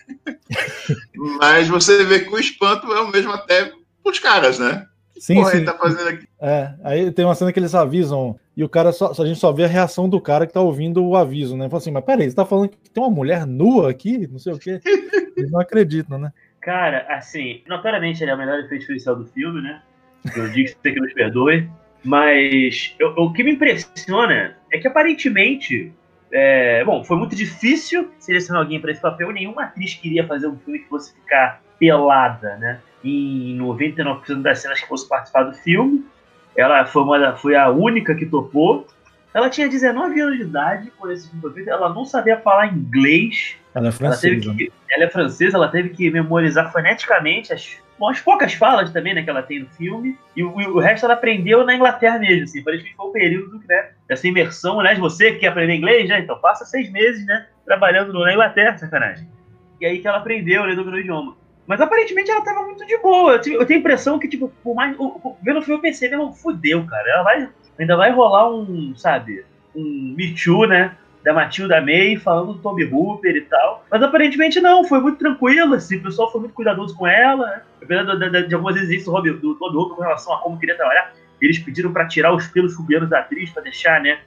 [1.41, 3.73] mas você vê que o espanto é o mesmo até
[4.05, 4.87] os caras, né?
[5.19, 5.65] Sim, Porra, sim.
[5.65, 6.29] Tá fazendo aqui.
[6.41, 9.53] É, aí tem uma cena que eles avisam, e o cara só, a gente só
[9.53, 11.69] vê a reação do cara que tá ouvindo o aviso, né?
[11.69, 14.27] Fala assim, mas peraí, você tá falando que tem uma mulher nua aqui?
[14.27, 14.81] Não sei o quê.
[15.37, 16.33] Eles não acreditam, né?
[16.61, 19.83] Cara, assim, notoriamente ele é o melhor efeito especial do filme, né?
[20.35, 21.71] Eu digo que você que nos perdoe.
[22.07, 25.93] Mas eu, o que me impressiona é que aparentemente.
[26.33, 29.31] É, bom, foi muito difícil selecionar alguém para esse papel.
[29.33, 32.81] Nenhuma atriz queria fazer um filme que fosse ficar pelada, né?
[33.05, 36.05] Em 99% das cenas que fosse participar do filme.
[36.57, 38.87] Ela foi, uma, foi a única que topou.
[39.33, 41.71] Ela tinha 19 anos de idade quando esse filme foi feito.
[41.71, 43.57] Ela não sabia falar inglês.
[43.75, 44.47] Ela é francesa.
[44.47, 48.93] Ela, que, ela é francesa, ela teve que memorizar foneticamente as bom, as poucas falas
[48.93, 52.19] também né, que ela tem no filme, e o, o resto ela aprendeu na Inglaterra
[52.19, 56.09] mesmo, assim, que foi o período né, dessa imersão, né, você que quer aprender inglês,
[56.09, 59.29] né, então passa seis meses, né, trabalhando na Inglaterra, sacanagem.
[59.81, 61.37] E aí que ela aprendeu, né, dominou o idioma.
[61.67, 64.97] Mas aparentemente ela tava muito de boa, eu, tenho a impressão que, tipo, por mais,
[65.43, 69.45] vendo o filme eu pensei, não, fudeu, cara, ela vai, ainda vai rolar um, sabe,
[69.75, 73.85] um Me Too, né, da Matilda May, falando do Toby Hooper e tal.
[73.91, 77.63] Mas aparentemente não, foi muito tranquilo, assim, o pessoal foi muito cuidadoso com ela, né?
[77.83, 81.13] Apesar de, de, algumas exigências do, do Toby Hooper com relação a como queria trabalhar,
[81.43, 84.21] eles pediram para tirar os pelos pubianos da atriz, para deixar, né?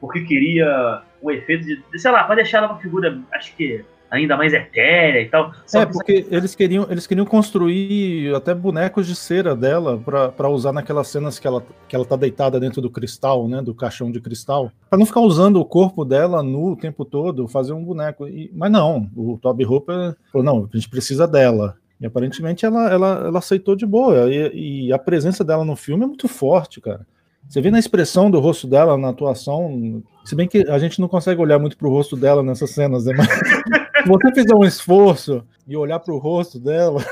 [0.00, 4.36] Porque queria um efeito de, sei lá, para deixar ela uma figura, acho que ainda
[4.36, 5.52] mais etérea e tal.
[5.74, 9.98] É, porque eles queriam, eles queriam construir até bonecos de cera dela
[10.36, 13.62] para usar naquelas cenas que ela, que ela tá deitada dentro do cristal, né?
[13.62, 14.70] Do caixão de cristal.
[14.90, 18.28] para não ficar usando o corpo dela nu o tempo todo, fazer um boneco.
[18.28, 21.76] E, mas não, o Toby Hooper falou: não, a gente precisa dela.
[21.98, 24.30] E aparentemente ela, ela, ela aceitou de boa.
[24.30, 27.06] E, e a presença dela no filme é muito forte, cara.
[27.48, 31.08] Você vê na expressão do rosto dela, na atuação, se bem que a gente não
[31.08, 33.14] consegue olhar muito pro rosto dela nessas cenas, né?
[33.16, 33.28] Mas
[34.02, 37.04] se você fizer um esforço e olhar pro rosto dela,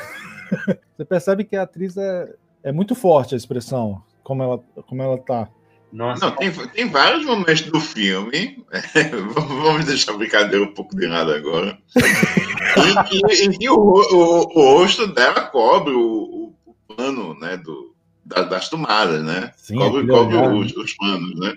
[0.97, 5.19] você percebe que a atriz é, é muito forte a expressão, como ela, como ela
[5.19, 5.49] tá.
[5.93, 6.27] Nossa.
[6.27, 8.65] Não, tem, tem vários momentos do filme,
[9.35, 14.41] vamos deixar a brincadeira um pouco de lado agora, em que, em que o, o,
[14.57, 17.93] o, rosto dela cobre o, o pano né, do,
[18.25, 19.53] das tomadas, né?
[19.57, 21.55] Sim, cobre cobre os, os, panos, né?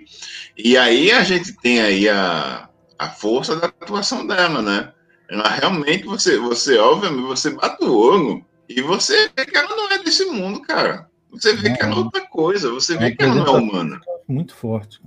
[0.57, 2.67] E aí a gente tem aí a,
[2.97, 4.91] a força da atuação dela, né?
[5.59, 10.03] Realmente, você, você, obviamente, você bate o olho e você vê que ela não é
[10.03, 11.07] desse mundo, cara.
[11.31, 13.59] Você vê é, que ela é outra coisa, você vê é que ela não é
[13.59, 13.99] humana.
[14.27, 15.01] Muito forte.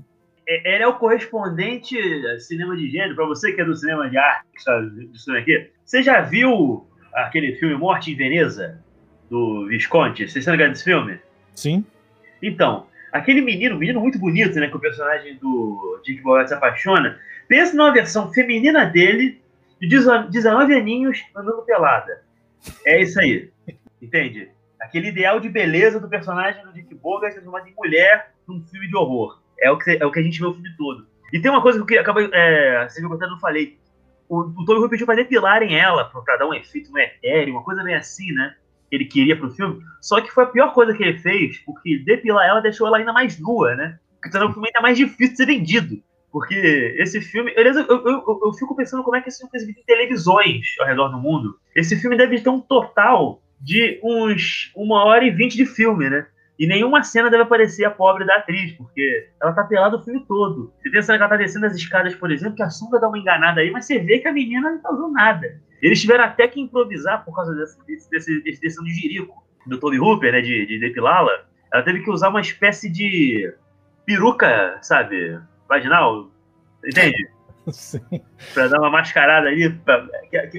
[0.48, 1.96] é, ele é o correspondente
[2.40, 5.70] cinema de gênero, para você que é do cinema de arte, que está aqui.
[5.84, 8.80] Você já viu aquele filme Morte em Veneza,
[9.30, 10.28] do Visconti?
[10.28, 11.18] Você está ligado desse filme?
[11.54, 11.84] Sim.
[12.42, 17.18] Então, aquele menino, menino muito bonito, né, que o personagem do Dick Bauer se apaixona,
[17.48, 19.40] pensa numa versão feminina dele,
[19.80, 22.22] de 19 aninhos, andando pelada.
[22.84, 23.50] É isso aí.
[24.00, 24.50] Entende?
[24.80, 28.96] Aquele ideal de beleza do personagem do Dick Bogart transformado em mulher num filme de
[28.96, 29.40] horror.
[29.58, 31.06] É o que, é o que a gente vê o filme todo.
[31.32, 32.28] E tem uma coisa que eu acabei.
[32.32, 33.78] É, você viu que eu até não falei.
[34.28, 37.82] O, o Tony pediu pra depilarem ela, pra dar um efeito no etéreo, uma coisa
[37.82, 38.54] meio assim, né?
[38.90, 39.80] Que ele queria pro filme.
[40.00, 43.12] Só que foi a pior coisa que ele fez, porque depilar ela deixou ela ainda
[43.12, 43.98] mais nua, né?
[44.14, 46.02] Porque tornou o filme ainda mais difícil de ser vendido.
[46.36, 47.50] Porque esse filme.
[47.56, 49.84] Aliás, eu, eu, eu, eu, fico pensando como é que esse filme foi exibido em
[49.84, 51.58] televisões ao redor do mundo.
[51.74, 56.26] Esse filme deve ter um total de uns uma hora e vinte de filme, né?
[56.58, 60.26] E nenhuma cena deve aparecer a pobre da atriz, porque ela tá pelada o filme
[60.28, 60.74] todo.
[60.78, 63.00] Você tem a cena que ela tá descendo as escadas, por exemplo, que a sunga
[63.00, 65.58] dá uma enganada aí, mas você vê que a menina não tá usando nada.
[65.80, 70.42] Eles tiveram até que improvisar por causa desse, desse, de jirico do Toby Hooper, né,
[70.42, 71.46] de, de depilá-la.
[71.72, 73.54] Ela teve que usar uma espécie de
[74.04, 76.30] peruca, sabe, vaginal,
[76.84, 77.28] entende?
[77.72, 78.00] Sim.
[78.54, 80.06] Pra dar uma mascarada ali, pra,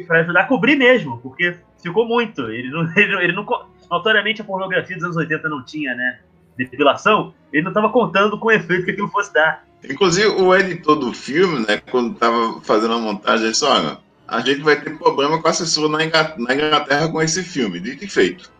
[0.08, 2.41] pra ajudar a cobrir mesmo, porque ficou muito.
[2.51, 3.45] Ele não, ele, ele não
[3.89, 6.20] notoriamente a pornografia dos anos 80 não tinha, né?
[6.58, 9.64] Depilação, ele não estava contando com o efeito que aquilo fosse dar.
[9.88, 14.39] Inclusive, o editor do filme, né, quando estava fazendo a montagem, ele disse: olha, a
[14.41, 18.51] gente vai ter problema com a censura na Inglaterra com esse filme, dito e feito.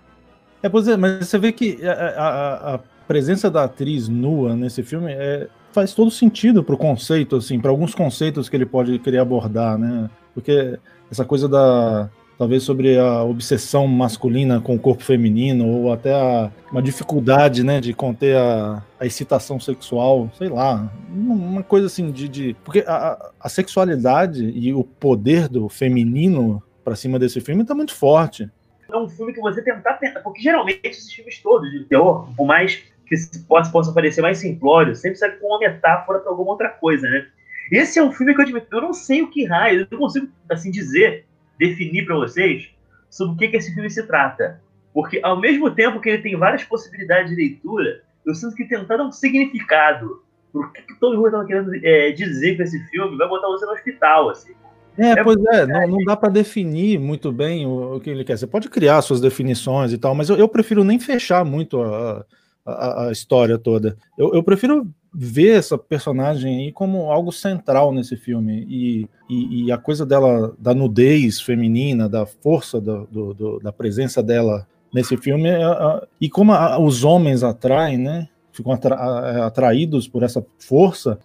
[0.62, 4.84] É, pois é, mas você vê que a, a, a presença da atriz nua nesse
[4.84, 8.99] filme é, faz todo sentido para o conceito, assim, para alguns conceitos que ele pode
[8.99, 10.09] querer abordar, né?
[10.34, 10.78] Porque
[11.11, 16.51] essa coisa da, talvez sobre a obsessão masculina com o corpo feminino, ou até a,
[16.72, 22.28] uma dificuldade, né, de conter a, a, excitação sexual, sei lá, uma coisa assim de...
[22.30, 27.74] de porque a, a sexualidade e o poder do feminino para cima desse filme está
[27.74, 28.49] muito forte.
[28.89, 32.45] É um filme que você tentar, tentar porque geralmente esses filmes todos de terror, por
[32.45, 33.16] mais que
[33.47, 37.28] possa, parecer mais simplório, sempre serve com uma metáfora para alguma outra coisa, né?
[37.72, 39.97] Esse é um filme que eu admito, eu não sei o que raio, eu não
[39.99, 41.26] consigo assim dizer
[41.60, 42.70] definir para vocês
[43.10, 44.62] sobre o que, que esse filme se trata.
[44.93, 48.97] Porque ao mesmo tempo que ele tem várias possibilidades de leitura, eu sinto que tentar
[48.97, 53.18] dar um significado pro que, que todo mundo estava querendo é, dizer com esse filme
[53.18, 54.53] vai botar você no hospital, assim.
[54.97, 58.24] É, é pois é, não, não, dá para definir muito bem o, o, que ele
[58.24, 58.38] quer.
[58.38, 62.26] Você pode criar suas definições e tal, mas eu, eu prefiro nem fechar muito a,
[62.68, 63.97] a, a história toda.
[64.18, 69.72] Eu, eu prefiro ver essa personagem aí como algo central nesse filme e, e, e
[69.72, 75.18] a coisa dela da nudez feminina, da força do, do, do, da presença dela nesse
[75.18, 76.53] filme é, é, e como
[76.86, 78.28] os homens atraem, né?
[78.51, 81.20] Ficam atra, é, atraídos por essa força.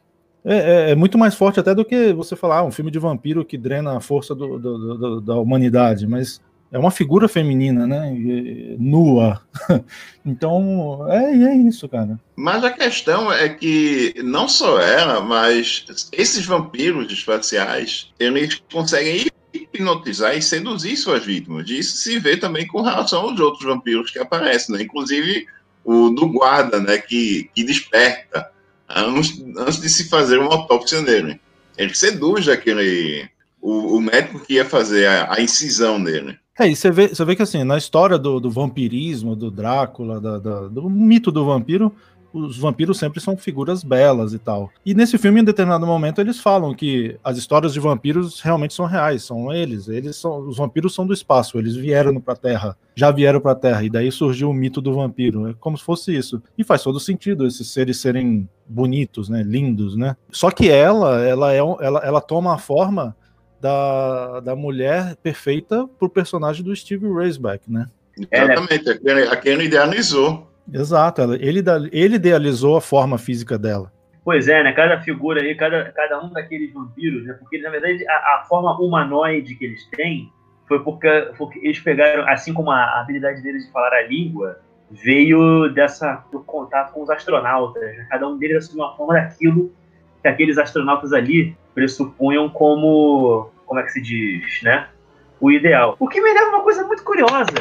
[0.44, 2.98] É, é, é, muito mais forte até do que você falar ah, um filme de
[2.98, 6.40] vampiro que drena a força da humanidade, mas
[6.72, 8.10] é uma figura feminina, né?
[8.78, 9.42] Nua.
[10.24, 12.18] então, é, é isso, cara.
[12.34, 20.34] Mas a questão é que não só ela, mas esses vampiros espaciais, eles conseguem hipnotizar
[20.34, 21.68] e seduzir suas vítimas.
[21.68, 24.82] Isso se vê também com relação aos outros vampiros que aparecem, né?
[24.82, 25.46] Inclusive
[25.84, 26.96] o do guarda, né?
[26.96, 28.50] Que, que desperta
[28.88, 31.38] antes, antes de se fazer uma autópsia nele.
[31.76, 33.28] Ele seduz aquele...
[33.60, 36.36] O, o médico que ia fazer a, a incisão nele.
[36.58, 40.20] É, e você vê, você vê que assim, na história do, do vampirismo, do Drácula,
[40.20, 41.94] da, da, do mito do vampiro,
[42.32, 44.70] os vampiros sempre são figuras belas e tal.
[44.84, 48.86] E nesse filme, em determinado momento, eles falam que as histórias de vampiros realmente são
[48.86, 49.88] reais, são eles.
[49.88, 53.52] Eles são os vampiros são do espaço, eles vieram para a Terra, já vieram para
[53.52, 55.48] a Terra e daí surgiu o mito do vampiro.
[55.48, 56.42] É como se fosse isso.
[56.56, 60.16] E faz todo sentido esses seres serem bonitos, né, lindos, né?
[60.30, 63.14] Só que ela, ela é ela, ela toma a forma
[63.62, 67.86] da, da mulher perfeita pro personagem do Steve Raceback, né?
[68.18, 68.90] Exatamente,
[69.30, 70.50] a quem ele idealizou.
[70.72, 73.92] Exato, ele, ele idealizou a forma física dela.
[74.24, 74.72] Pois é, né?
[74.72, 77.34] Cada figura aí, cada, cada um daqueles vampiros, né?
[77.34, 80.28] Porque, na verdade, a, a forma humanoide que eles têm
[80.66, 81.08] foi porque,
[81.38, 84.58] porque, eles pegaram, assim como a habilidade deles de falar a língua,
[84.90, 87.82] veio dessa do contato com os astronautas.
[87.82, 88.06] Né?
[88.10, 89.72] Cada um deles assumiu uma forma daquilo
[90.22, 94.88] que aqueles astronautas ali pressupunham como, como é que se diz, né?
[95.40, 95.96] O ideal.
[95.98, 97.52] O que me leva a uma coisa muito curiosa,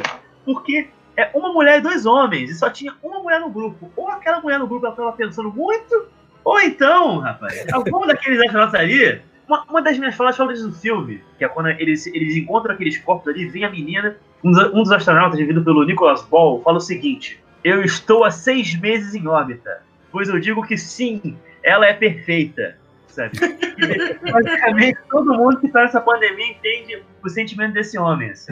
[0.45, 0.87] porque
[1.17, 3.91] é uma mulher e dois homens, e só tinha uma mulher no grupo.
[3.95, 6.07] Ou aquela mulher no grupo estava pensando muito,
[6.43, 9.21] ou então, rapaz, algum daqueles astronautas ali.
[9.47, 12.97] Uma, uma das minhas falas favoritas do filme, que é quando eles, eles encontram aqueles
[12.99, 16.81] corpos ali, vem a menina, um, um dos astronautas, vivido pelo Nicholas Ball, fala o
[16.81, 21.93] seguinte: Eu estou há seis meses em órbita, pois eu digo que sim, ela é
[21.93, 23.37] perfeita, sabe?
[24.31, 28.31] Basicamente, todo mundo que está nessa pandemia entende o sentimento desse homem.
[28.31, 28.51] Assim.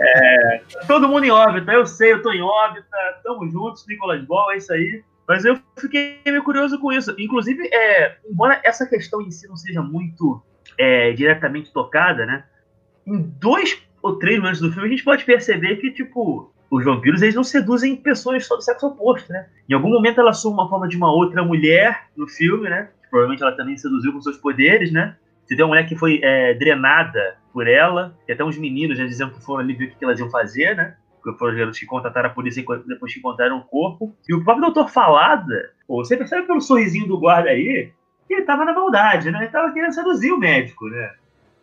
[0.00, 4.52] É, todo mundo em órbita, eu sei, eu tô em órbita, tamo juntos, Nicolas Ball,
[4.52, 5.02] é isso aí.
[5.28, 7.14] Mas eu fiquei meio curioso com isso.
[7.18, 10.40] Inclusive, é, embora essa questão em si não seja muito
[10.78, 12.44] é, diretamente tocada, né?
[13.04, 17.22] Em dois ou três momentos do filme a gente pode perceber que, tipo, os vampiros
[17.22, 19.46] eles não seduzem pessoas só do sexo oposto, né?
[19.68, 22.88] Em algum momento ela assume uma forma de uma outra mulher no filme, né?
[23.10, 25.16] Provavelmente ela também seduziu com seus poderes, né?
[25.44, 29.06] Você tem uma mulher que foi é, drenada por ela, e até uns meninos já
[29.06, 30.96] dizendo que foram ali ver o que elas iam fazer, né?
[31.32, 34.14] que foram os que contataram a polícia depois que encontraram o corpo.
[34.28, 37.90] E o próprio doutor Falada, pô, você percebe pelo sorrisinho do guarda aí,
[38.26, 39.38] que ele tava na maldade, né?
[39.40, 41.14] Ele tava querendo seduzir o médico, né?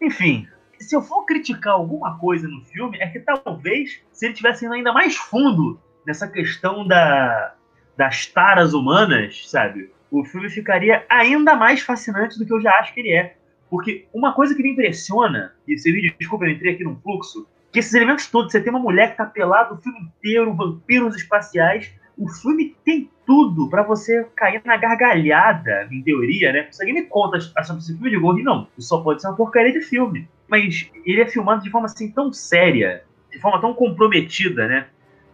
[0.02, 0.48] Enfim,
[0.84, 4.74] se eu for criticar alguma coisa no filme, é que talvez, se ele tivesse indo
[4.74, 7.56] ainda mais fundo nessa questão da,
[7.98, 9.92] das taras humanas, sabe?
[10.12, 13.36] O filme ficaria ainda mais fascinante do que eu já acho que ele é.
[13.70, 17.48] Porque uma coisa que me impressiona, e esse vídeo, desculpa, eu entrei aqui num fluxo,
[17.72, 21.16] que esses elementos todos, você tem uma mulher que tá pelada o filme inteiro, vampiros
[21.16, 26.68] espaciais, o filme tem tudo para você cair na gargalhada, em teoria, né?
[26.70, 29.36] Se alguém me conta sobre esse filme de Gorri, não, isso só pode ser uma
[29.36, 30.28] porcaria de filme.
[30.54, 34.86] Mas ele é filmado de forma assim tão séria, de forma tão comprometida, né?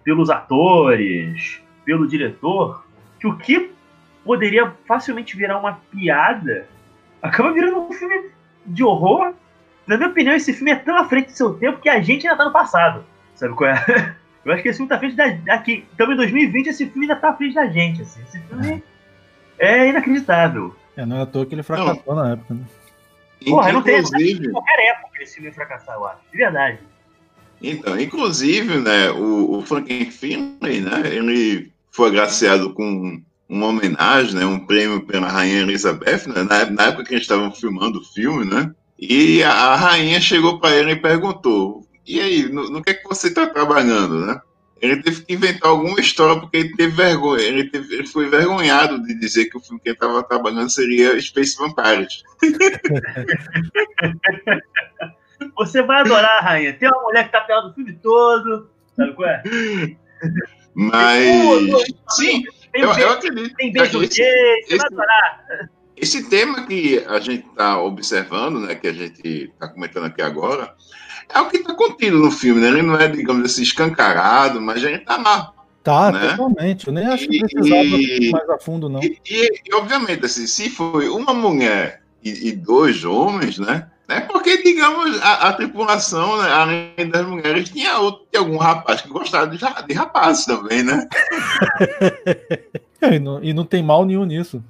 [0.01, 2.85] Pelos atores, pelo diretor,
[3.19, 3.69] que o que
[4.23, 6.67] poderia facilmente virar uma piada
[7.21, 8.29] acaba virando um filme
[8.65, 9.33] de horror
[9.89, 12.27] na minha opinião, esse filme é tão à frente do seu tempo que a gente
[12.27, 13.03] ainda tá no passado.
[13.33, 14.15] Sabe qual é?
[14.45, 15.83] Eu acho que esse filme tá à frente da, daqui.
[15.91, 18.03] Estamos em 2020 esse filme ainda tá à frente da gente.
[18.03, 18.21] Assim.
[18.21, 18.83] Esse filme
[19.57, 20.75] é, é inacreditável.
[20.95, 22.23] É, não é à toa que ele fracassou não.
[22.23, 22.61] na época, né?
[23.45, 26.21] Porra, não tem qualquer época esse filme fracassar, eu acho.
[26.31, 26.79] De verdade.
[27.61, 34.65] Então, inclusive, né, o, o Frankenstein, né, ele foi agraciado com uma homenagem, né, um
[34.65, 38.73] prêmio pela Rainha Elizabeth, né, na, época que a gente estava filmando o filme, né,
[39.01, 43.07] e a rainha chegou para ele e perguntou: E aí, no, no que é que
[43.07, 44.41] você está trabalhando, né?
[44.81, 47.43] Ele teve que inventar alguma história porque ele teve vergonha.
[47.43, 51.19] Ele, teve, ele foi envergonhado de dizer que o filme que ele estava trabalhando seria
[51.19, 52.23] Space Vampires.
[55.57, 56.73] Você vai adorar, rainha.
[56.73, 58.69] Tem uma mulher que tá pelada o filme todo.
[58.95, 59.43] Sabe qual é?
[60.73, 61.25] Mas.
[62.11, 63.55] sim, tem eu, eu acredito.
[63.55, 65.69] Tem beijo esse, gay, você esse, vai adorar.
[65.97, 70.73] Esse tema que a gente está observando, né, que a gente está comentando aqui agora,
[71.33, 72.67] é o que está contido no filme, né?
[72.69, 75.53] Ele não é, digamos assim, escancarado, mas a gente está lá.
[75.83, 76.31] Tá, né?
[76.31, 76.87] totalmente.
[76.87, 79.01] Eu nem acho que precisava e, mais a fundo, não.
[79.01, 83.89] E, e, e, obviamente, assim, se foi uma mulher e, dois homens, né?
[84.07, 89.01] É porque, digamos, a, a tripulação, né, além das mulheres, tinha, outro, tinha algum rapaz
[89.01, 91.07] que gostava de, de rapazes também, né?
[92.99, 94.63] é, e, não, e não tem mal nenhum nisso.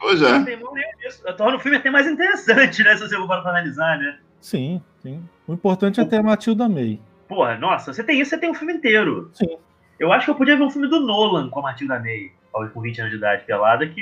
[0.00, 0.32] Pois é.
[0.32, 0.58] Não tem
[0.98, 1.22] disso.
[1.36, 2.96] Torna o filme até mais interessante, né?
[2.96, 4.18] Se você for para analisar, né?
[4.40, 5.22] Sim, sim.
[5.46, 7.00] O importante é ter a Matilda May.
[7.28, 9.30] Porra, nossa, você tem isso, você tem o um filme inteiro.
[9.32, 9.56] Sim.
[9.98, 12.32] Eu acho que eu podia ver um filme do Nolan com a Matilda May,
[12.72, 14.00] com 20 anos de idade, pelada, que.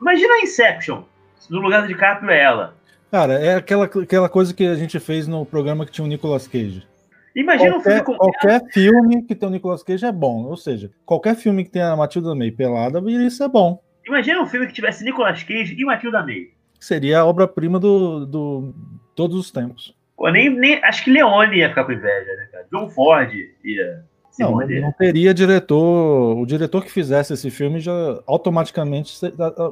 [0.00, 1.02] Imagina a Inception.
[1.48, 2.74] No lugar do DiCaprio é ela.
[3.10, 6.46] Cara, é aquela, aquela coisa que a gente fez no programa que tinha o Nicolas
[6.48, 6.86] Cage.
[7.34, 10.44] Imagina qualquer, um filme com Qualquer filme que tem o Nicolas Cage é bom.
[10.44, 13.82] Ou seja, qualquer filme que tenha a Matilda May pelada, isso é bom.
[14.06, 16.48] Imagina um filme que tivesse Nicolas Cage e Matilda May.
[16.78, 18.74] Seria a obra-prima do, do
[19.14, 19.95] todos os tempos.
[20.32, 22.66] Nem, nem, acho que Leone ia ficar com inveja, né, cara?
[22.72, 23.32] John Ford
[23.64, 24.04] ia.
[24.38, 26.36] Não, não teria diretor.
[26.38, 27.92] O diretor que fizesse esse filme já
[28.26, 29.18] automaticamente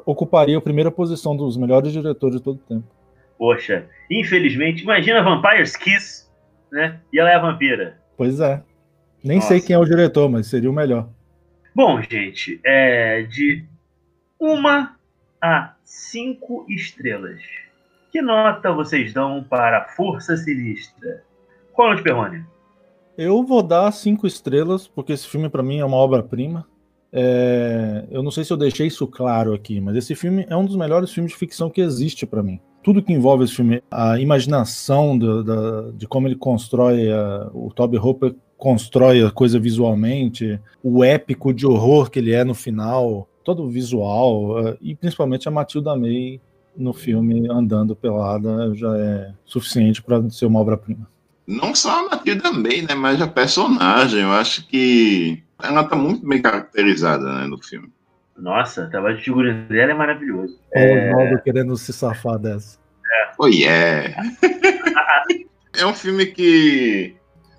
[0.06, 2.84] ocuparia a primeira posição dos melhores diretores de todo o tempo.
[3.38, 6.26] Poxa, infelizmente, imagina Vampire's Kiss,
[6.72, 6.98] né?
[7.12, 7.98] E ela é a vampira.
[8.16, 8.62] Pois é.
[9.22, 9.48] Nem Nossa.
[9.48, 11.08] sei quem é o diretor, mas seria o melhor.
[11.74, 13.64] Bom, gente, é, de
[14.38, 14.96] uma
[15.42, 17.40] a cinco estrelas.
[18.14, 21.24] Que nota vocês dão para Força Sinistra?
[21.72, 22.44] Qual é Perrone?
[23.18, 26.64] Eu vou dar cinco estrelas, porque esse filme para mim é uma obra-prima.
[27.12, 28.04] É...
[28.12, 30.76] Eu não sei se eu deixei isso claro aqui, mas esse filme é um dos
[30.76, 32.60] melhores filmes de ficção que existe para mim.
[32.84, 37.98] Tudo que envolve esse filme, a imaginação da, de como ele constrói, a, o Toby
[37.98, 43.64] Hooper constrói a coisa visualmente, o épico de horror que ele é no final, todo
[43.64, 46.40] o visual uh, e principalmente a Matilda May
[46.76, 51.08] no filme andando pelada já é suficiente para ser uma obra-prima.
[51.46, 56.26] Não só a Matilda May, né, mas a personagem, eu acho que ela está muito
[56.26, 57.92] bem caracterizada né, no filme.
[58.36, 60.54] Nossa, o trabalho de figurino dela é maravilhoso.
[60.54, 61.38] O é...
[61.44, 62.78] querendo se safar dessa.
[63.06, 63.30] É.
[63.38, 64.14] Oh, yeah.
[65.78, 67.14] é um filme que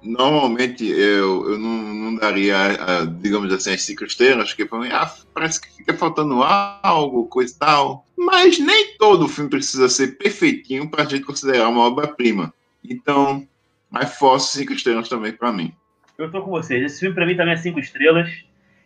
[0.05, 4.89] normalmente eu, eu não, não daria, a, digamos assim, as cinco estrelas, porque para mim
[4.91, 8.05] ah, parece que fica faltando algo, coisa e tal.
[8.17, 12.53] Mas nem todo filme precisa ser perfeitinho para a gente considerar uma obra-prima.
[12.83, 13.47] Então,
[13.91, 15.73] a Force cinco estrelas também para mim.
[16.17, 16.83] Eu tô com vocês.
[16.83, 18.29] Esse filme para mim também é cinco estrelas.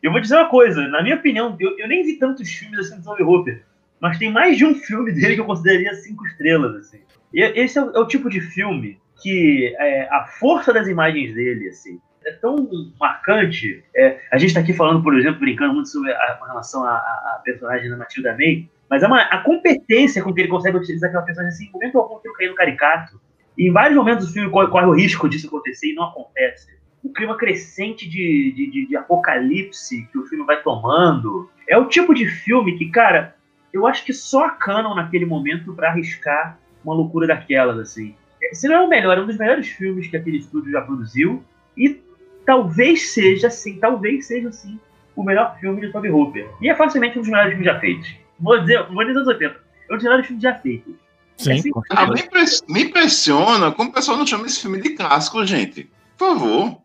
[0.01, 2.97] Eu vou dizer uma coisa, na minha opinião, eu, eu nem vi tantos filmes assim
[2.97, 3.63] do Tommy Hooper,
[3.99, 6.99] mas tem mais de um filme dele que eu consideraria cinco estrelas, assim.
[7.33, 11.33] E esse é o, é o tipo de filme que é, a força das imagens
[11.33, 12.55] dele, assim, é tão
[12.99, 13.83] marcante.
[13.95, 17.41] É, a gente está aqui falando, por exemplo, brincando muito sobre a, a relação à,
[17.43, 21.23] personagem da Matilda May, mas é uma, a competência com que ele consegue utilizar aquela
[21.23, 23.19] personagem assim, em momento algum que no caricato.
[23.57, 26.67] E em vários momentos o filme corre, corre, o risco disso acontecer e não acontece.
[27.03, 31.49] O clima crescente de, de, de, de apocalipse que o filme vai tomando.
[31.67, 33.35] É o tipo de filme que, cara,
[33.71, 38.15] eu acho que só a Canon naquele momento para arriscar uma loucura daquelas, assim
[38.53, 41.43] se não é o melhor, é um dos melhores filmes que aquele estúdio já produziu.
[41.77, 42.01] E
[42.45, 44.79] talvez seja, assim, talvez seja, assim,
[45.15, 46.49] o melhor filme de Toby Hooper.
[46.61, 48.15] E é facilmente um dos melhores filmes já feitos.
[48.39, 49.55] Vou dizer, vou dizer anos 80.
[49.89, 50.93] É um dos melhores filmes já feitos.
[51.37, 51.51] Sim.
[51.51, 52.21] É assim, ah, me,
[52.67, 55.89] me, impressiona como o pessoal não chama esse filme de clássico, gente.
[56.17, 56.81] Por favor.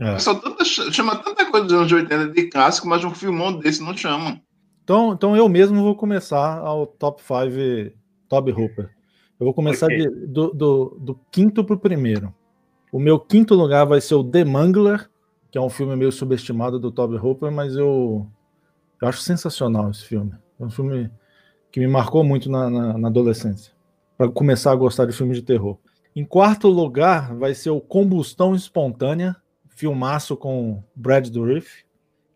[0.00, 0.14] É.
[0.16, 4.40] tanta, chama tanta coisa dos anos 80 de clássico, mas um filmão desse não chama.
[4.84, 7.96] Então, então eu mesmo vou começar ao top 5
[8.28, 8.90] Toby Hooper.
[9.38, 12.34] Eu vou começar de, do, do, do, quinto para o primeiro.
[12.90, 15.08] O meu quinto lugar vai ser o The Mangler,
[15.50, 18.26] que é um filme meio subestimado do Toby Hooper, mas eu,
[19.00, 20.32] eu acho sensacional esse filme.
[20.58, 21.08] É um filme
[21.70, 23.72] que me marcou muito na, na, na adolescência,
[24.16, 25.78] para começar a gostar de filmes de terror.
[26.16, 29.36] Em quarto lugar vai ser o Combustão Espontânea,
[29.68, 31.84] filmaço com Brad Dourif.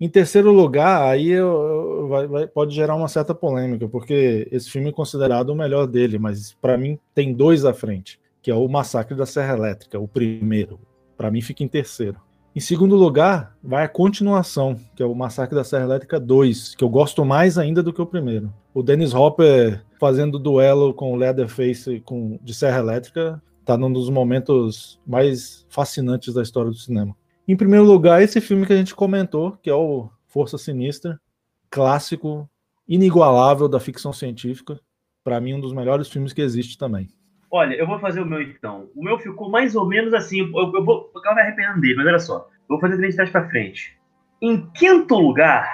[0.02, 4.88] Em terceiro lugar, aí eu, vai, vai, pode gerar uma certa polêmica, porque esse filme
[4.88, 8.66] é considerado o melhor dele, mas para mim tem dois à frente, que é o
[8.66, 10.80] Massacre da Serra Elétrica, o primeiro.
[11.16, 12.16] Para mim fica em terceiro.
[12.52, 16.82] Em segundo lugar, vai a continuação, que é o Massacre da Serra Elétrica 2, que
[16.82, 18.52] eu gosto mais ainda do que o primeiro.
[18.74, 24.10] O Dennis Hopper fazendo duelo com o Leatherface com, de Serra Elétrica tá num dos
[24.10, 27.14] momentos mais fascinantes da história do cinema.
[27.46, 31.20] Em primeiro lugar, esse filme que a gente comentou, que é o Força Sinistra,
[31.68, 32.48] clássico,
[32.88, 34.78] inigualável da ficção científica.
[35.24, 37.08] Para mim, um dos melhores filmes que existe também.
[37.50, 38.88] Olha, eu vou fazer o meu então.
[38.94, 40.40] O meu ficou mais ou menos assim.
[40.40, 41.10] Eu, eu vou.
[41.14, 42.36] Eu me arrependendo dele, mas olha só.
[42.36, 43.98] Eu vou fazer três trás para frente.
[44.40, 45.68] Em quinto lugar,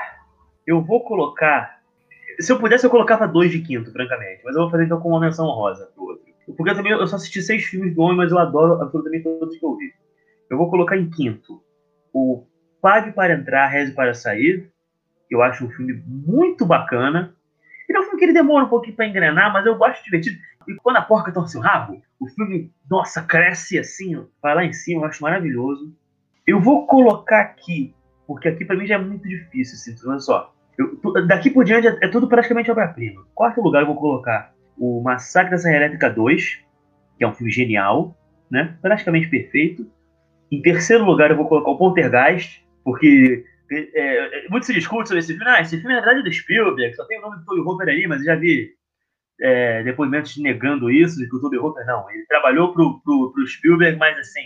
[0.66, 1.78] eu vou colocar.
[2.40, 4.42] Se eu pudesse, eu colocava dois de quinto, francamente.
[4.44, 6.26] Mas eu vou fazer então com uma menção honrosa pro outro.
[6.56, 9.56] Porque eu também eu só assisti seis filmes do homem, mas eu adoro absolutamente todos
[9.56, 9.92] que eu vi.
[10.50, 11.62] Eu vou colocar em quinto
[12.12, 12.46] o
[12.80, 14.70] Pague para Entrar, Reze para Sair.
[15.30, 17.34] Eu acho um filme muito bacana.
[17.88, 20.38] Ele é um filme que ele demora um pouquinho para engrenar, mas eu gosto divertido.
[20.66, 24.72] E quando a porca torce o rabo, o filme, nossa, cresce assim, vai lá em
[24.72, 25.94] cima, eu acho maravilhoso.
[26.46, 27.94] Eu vou colocar aqui,
[28.26, 30.54] porque aqui para mim já é muito difícil, assim, olha só.
[30.76, 33.26] Eu, daqui por diante é, é tudo praticamente obra-prima.
[33.34, 36.64] Quarto lugar eu vou colocar o Massacre da Serra Elétrica 2,
[37.16, 38.16] que é um filme genial,
[38.50, 38.76] né?
[38.80, 39.90] Praticamente perfeito.
[40.50, 45.20] Em terceiro lugar, eu vou colocar o Poltergeist, porque é, é, muito se discute sobre
[45.20, 45.50] esse filme.
[45.50, 48.06] Ah, esse filme é verdade do Spielberg, só tem o nome do Toby Hooper ali,
[48.06, 48.70] mas eu já vi
[49.40, 52.10] é, depoimentos negando isso, de que o Toby Hooper não.
[52.10, 54.40] Ele trabalhou pro, pro, pro Spielberg, mas assim,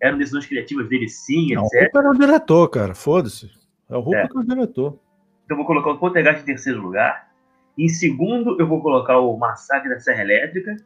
[0.00, 1.74] eram decisões criativas dele sim, não, etc.
[1.74, 3.50] O Hooper é o diretor, cara, foda-se.
[3.88, 4.28] É o Hooper é.
[4.28, 4.98] que é o diretor.
[5.44, 7.28] Então eu vou colocar o Poltergeist em terceiro lugar.
[7.76, 10.76] Em segundo, eu vou colocar o Massacre da Serra Elétrica.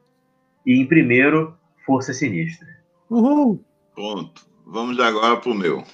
[0.65, 1.55] E em primeiro,
[1.85, 2.67] Força Sinistra.
[3.11, 3.63] Uhul!
[3.95, 4.54] Ponto.
[4.67, 5.85] Vamos agora para o meu.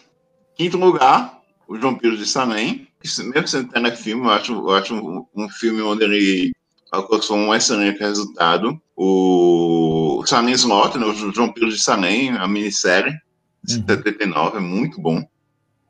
[0.57, 2.89] Quinto lugar, Os Vampiros de Salem.
[3.03, 6.53] Mesmo sendo telefilme, eu acho, eu acho um, um filme onde ele
[6.93, 8.81] alcançou um excelente resultado.
[8.97, 13.15] O Salem Slot, né, Os Vampiros de Salem, a minissérie,
[13.63, 13.87] de uhum.
[13.87, 15.23] 79, é muito bom.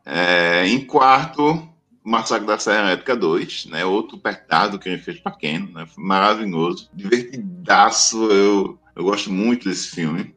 [0.05, 1.69] É, em quarto,
[2.03, 6.89] Massacre da Serra Elétrica 2, né, outro apertado que ele fez para Ken, né, maravilhoso,
[6.95, 10.35] divertidaço, eu, eu gosto muito desse filme.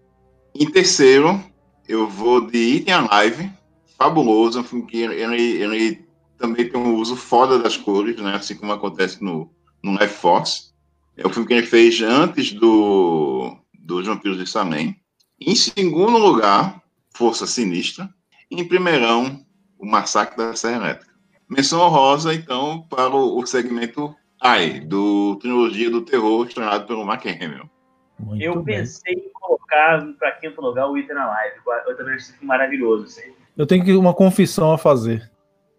[0.54, 1.44] Em terceiro,
[1.88, 3.52] eu vou de Item Alive,
[3.98, 6.06] fabuloso, um filme que ele, ele
[6.38, 8.36] também tem um uso foda das cores, né?
[8.36, 9.50] Assim como acontece no,
[9.82, 10.74] no Life Force.
[11.16, 14.96] É um filme que ele fez antes do, do Vampiros de Salem.
[15.40, 16.82] Em segundo lugar,
[17.16, 18.10] Força Sinistra.
[18.50, 19.44] Em primeirão,
[19.78, 21.14] o Massacre da Serra Elétrica.
[21.50, 27.26] Menção honrosa, então, para o, o segmento AI, do Trilogia do Terror, estrenado pelo Mark
[27.26, 27.70] Hamill.
[28.24, 28.78] Muito eu bem.
[28.78, 31.56] pensei em colocar para quinto lugar o Item Live.
[31.88, 33.06] Eu também achei maravilhoso.
[33.06, 33.32] Assim.
[33.58, 35.30] Eu tenho uma confissão a fazer.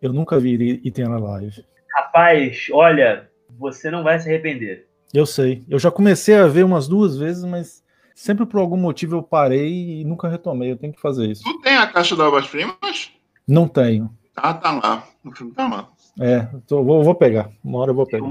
[0.00, 1.64] Eu nunca vi Item Live.
[1.94, 4.86] Rapaz, olha, você não vai se arrepender.
[5.12, 5.64] Eu sei.
[5.68, 7.84] Eu já comecei a ver umas duas vezes, mas
[8.14, 10.72] sempre por algum motivo eu parei e nunca retomei.
[10.72, 11.44] Eu tenho que fazer isso.
[11.44, 13.12] Tu tem a caixa da obras-primas?
[13.46, 14.10] Não tenho.
[14.36, 15.06] Ah, tá lá.
[15.24, 15.88] O filme tá lá.
[16.20, 17.50] É, tô, vou, vou pegar.
[17.62, 18.26] Uma hora eu vou pegar.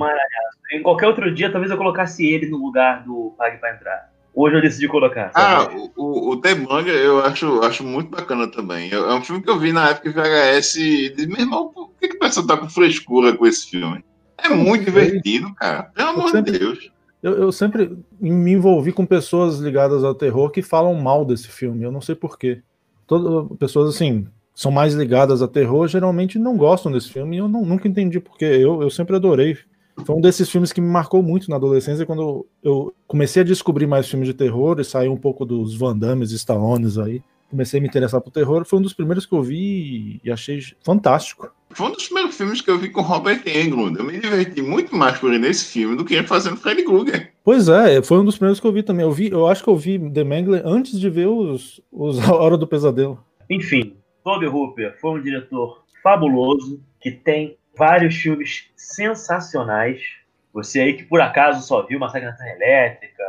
[0.72, 4.14] Em qualquer outro dia, talvez eu colocasse ele no lugar do Pague para entrar.
[4.36, 5.32] Hoje eu decidi colocar.
[5.36, 8.92] Ah, o, o The Manga eu acho, acho muito bacana também.
[8.92, 12.08] É um filme que eu vi na época VHS e disse, meu irmão, por que,
[12.08, 14.04] que o pessoal tá com frescura com esse filme?
[14.38, 15.84] É muito divertido, cara.
[15.94, 16.92] Pelo amor sempre, de Deus.
[17.22, 21.84] Eu, eu, sempre me envolvi com pessoas ligadas ao terror que falam mal desse filme.
[21.84, 22.62] Eu não sei porquê.
[23.60, 27.36] Pessoas assim, são mais ligadas a terror, geralmente não gostam desse filme.
[27.36, 28.46] E eu não, nunca entendi porquê.
[28.46, 29.58] Eu, eu sempre adorei.
[30.06, 33.86] Foi um desses filmes que me marcou muito na adolescência, quando eu comecei a descobrir
[33.86, 37.22] mais filmes de terror e saí um pouco dos Van Damme e Stallones aí.
[37.50, 38.66] Comecei a me interessar por terror.
[38.66, 41.52] Foi um dos primeiros que eu vi e achei fantástico.
[41.70, 43.98] Foi um dos primeiros filmes que eu vi com Robert Englund.
[43.98, 47.32] Eu me diverti muito mais por ele nesse filme do que ele fazendo Freddy Krueger.
[47.44, 49.06] Pois é, foi um dos primeiros que eu vi também.
[49.06, 52.34] Eu, vi, eu acho que eu vi The Mangler antes de ver os, os A
[52.34, 53.20] Hora do Pesadelo.
[53.48, 53.94] Enfim,
[54.24, 60.02] Toby Hooper foi um diretor fabuloso que tem vários filmes sensacionais.
[60.54, 63.24] Você aí que por acaso só viu Massacre na Terra Elétrica,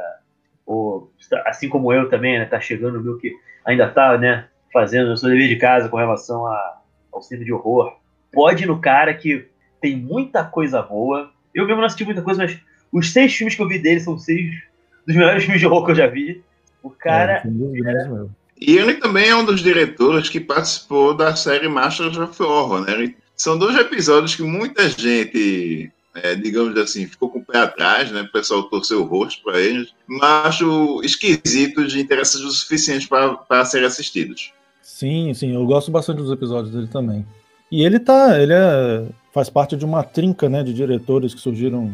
[0.66, 1.12] ou
[1.46, 3.32] assim como eu também, né, tá chegando meu que
[3.64, 6.80] ainda tá, né, fazendo o seu dever de casa com relação a,
[7.12, 7.96] ao cinema de horror.
[8.32, 9.48] Pode ir no cara que
[9.80, 11.30] tem muita coisa boa.
[11.54, 12.58] Eu mesmo não assisti muita coisa, mas
[12.92, 14.62] os seis filmes que eu vi dele são seis
[15.06, 16.42] dos melhores filmes de horror que eu já vi.
[16.82, 17.42] O cara.
[17.44, 22.82] É, e ele também é um dos diretores que participou da série Masters of Horror,
[22.82, 23.14] né?
[23.36, 28.22] São dois episódios que muita gente, é, digamos assim, ficou com o pé atrás, né?
[28.22, 33.64] O pessoal torceu o rosto para eles, mas acho esquisitos e interessantes o suficiente para
[33.64, 34.52] serem assistidos.
[34.80, 37.26] Sim, sim, eu gosto bastante dos episódios dele também.
[37.70, 41.92] E ele tá, ele é, faz parte de uma trinca, né, de diretores que surgiram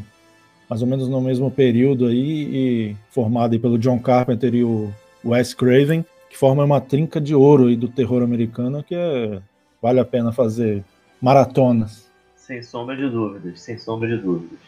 [0.68, 4.92] mais ou menos no mesmo período aí, e formado aí pelo John Carpenter e o
[5.24, 9.42] Wes Craven, que forma uma trinca de ouro aí do terror americano que é,
[9.82, 10.84] vale a pena fazer
[11.20, 12.08] maratonas.
[12.36, 14.60] Sem sombra de dúvidas, sem sombra de dúvidas.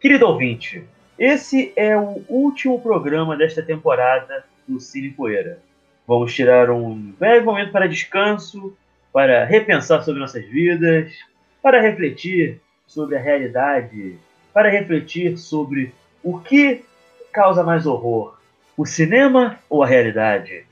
[0.00, 0.84] Querido ouvinte,
[1.18, 5.58] esse é o último programa desta temporada do Cine Poeira.
[6.06, 8.76] Vamos tirar um breve momento para descanso,
[9.12, 11.12] para repensar sobre nossas vidas,
[11.60, 14.18] para refletir sobre a realidade,
[14.54, 16.84] para refletir sobre o que
[17.32, 18.38] causa mais horror,
[18.76, 20.65] o cinema ou a realidade.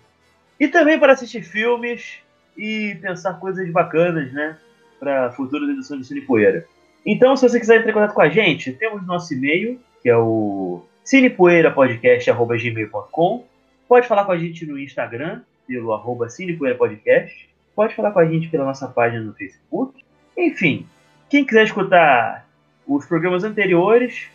[0.59, 2.19] E também para assistir filmes
[2.57, 4.57] e pensar coisas bacanas, né?
[5.05, 6.67] para futuras edições do Cine Poeira.
[7.05, 10.17] Então, se você quiser entrar em contato com a gente, temos nosso e-mail, que é
[10.17, 13.45] o cinepoeirapodcast.gmail.com.
[13.87, 17.51] Pode falar com a gente no Instagram, pelo arroba cinepoeirapodcast.
[17.77, 20.03] Pode falar com a gente pela nossa página no Facebook.
[20.37, 20.87] Enfim,
[21.29, 22.49] quem quiser escutar
[22.87, 24.29] os programas anteriores,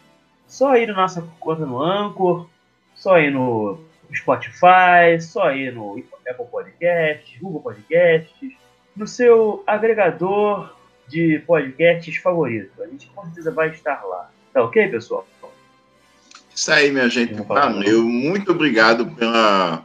[0.47, 2.47] só ir na nossa conta no Anchor,
[2.93, 3.79] só ir no
[4.15, 8.53] Spotify, só ir no Apple Podcasts, Google Podcasts,
[8.95, 10.75] no seu agregador
[11.07, 12.81] de podcasts favorito.
[12.81, 14.29] A gente com certeza vai estar lá.
[14.53, 15.27] Tá ok, pessoal?
[16.53, 17.33] Isso aí, minha gente.
[17.33, 18.03] Valeu.
[18.03, 19.83] Muito obrigado pela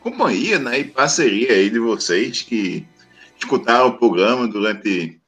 [0.00, 2.84] companhia né, e parceria aí de vocês que
[3.38, 5.20] escutaram o programa durante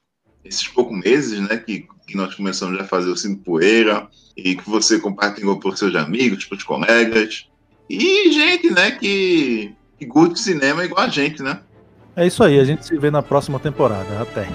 [0.44, 4.68] esses poucos meses né, que, que nós começamos a fazer o Cine Poeira e que
[4.68, 7.48] você compartilhou por seus amigos, para os colegas.
[7.88, 11.60] E gente né, que, que curte cinema igual a gente, né?
[12.16, 14.20] É isso aí, a gente se vê na próxima temporada.
[14.20, 14.48] Até.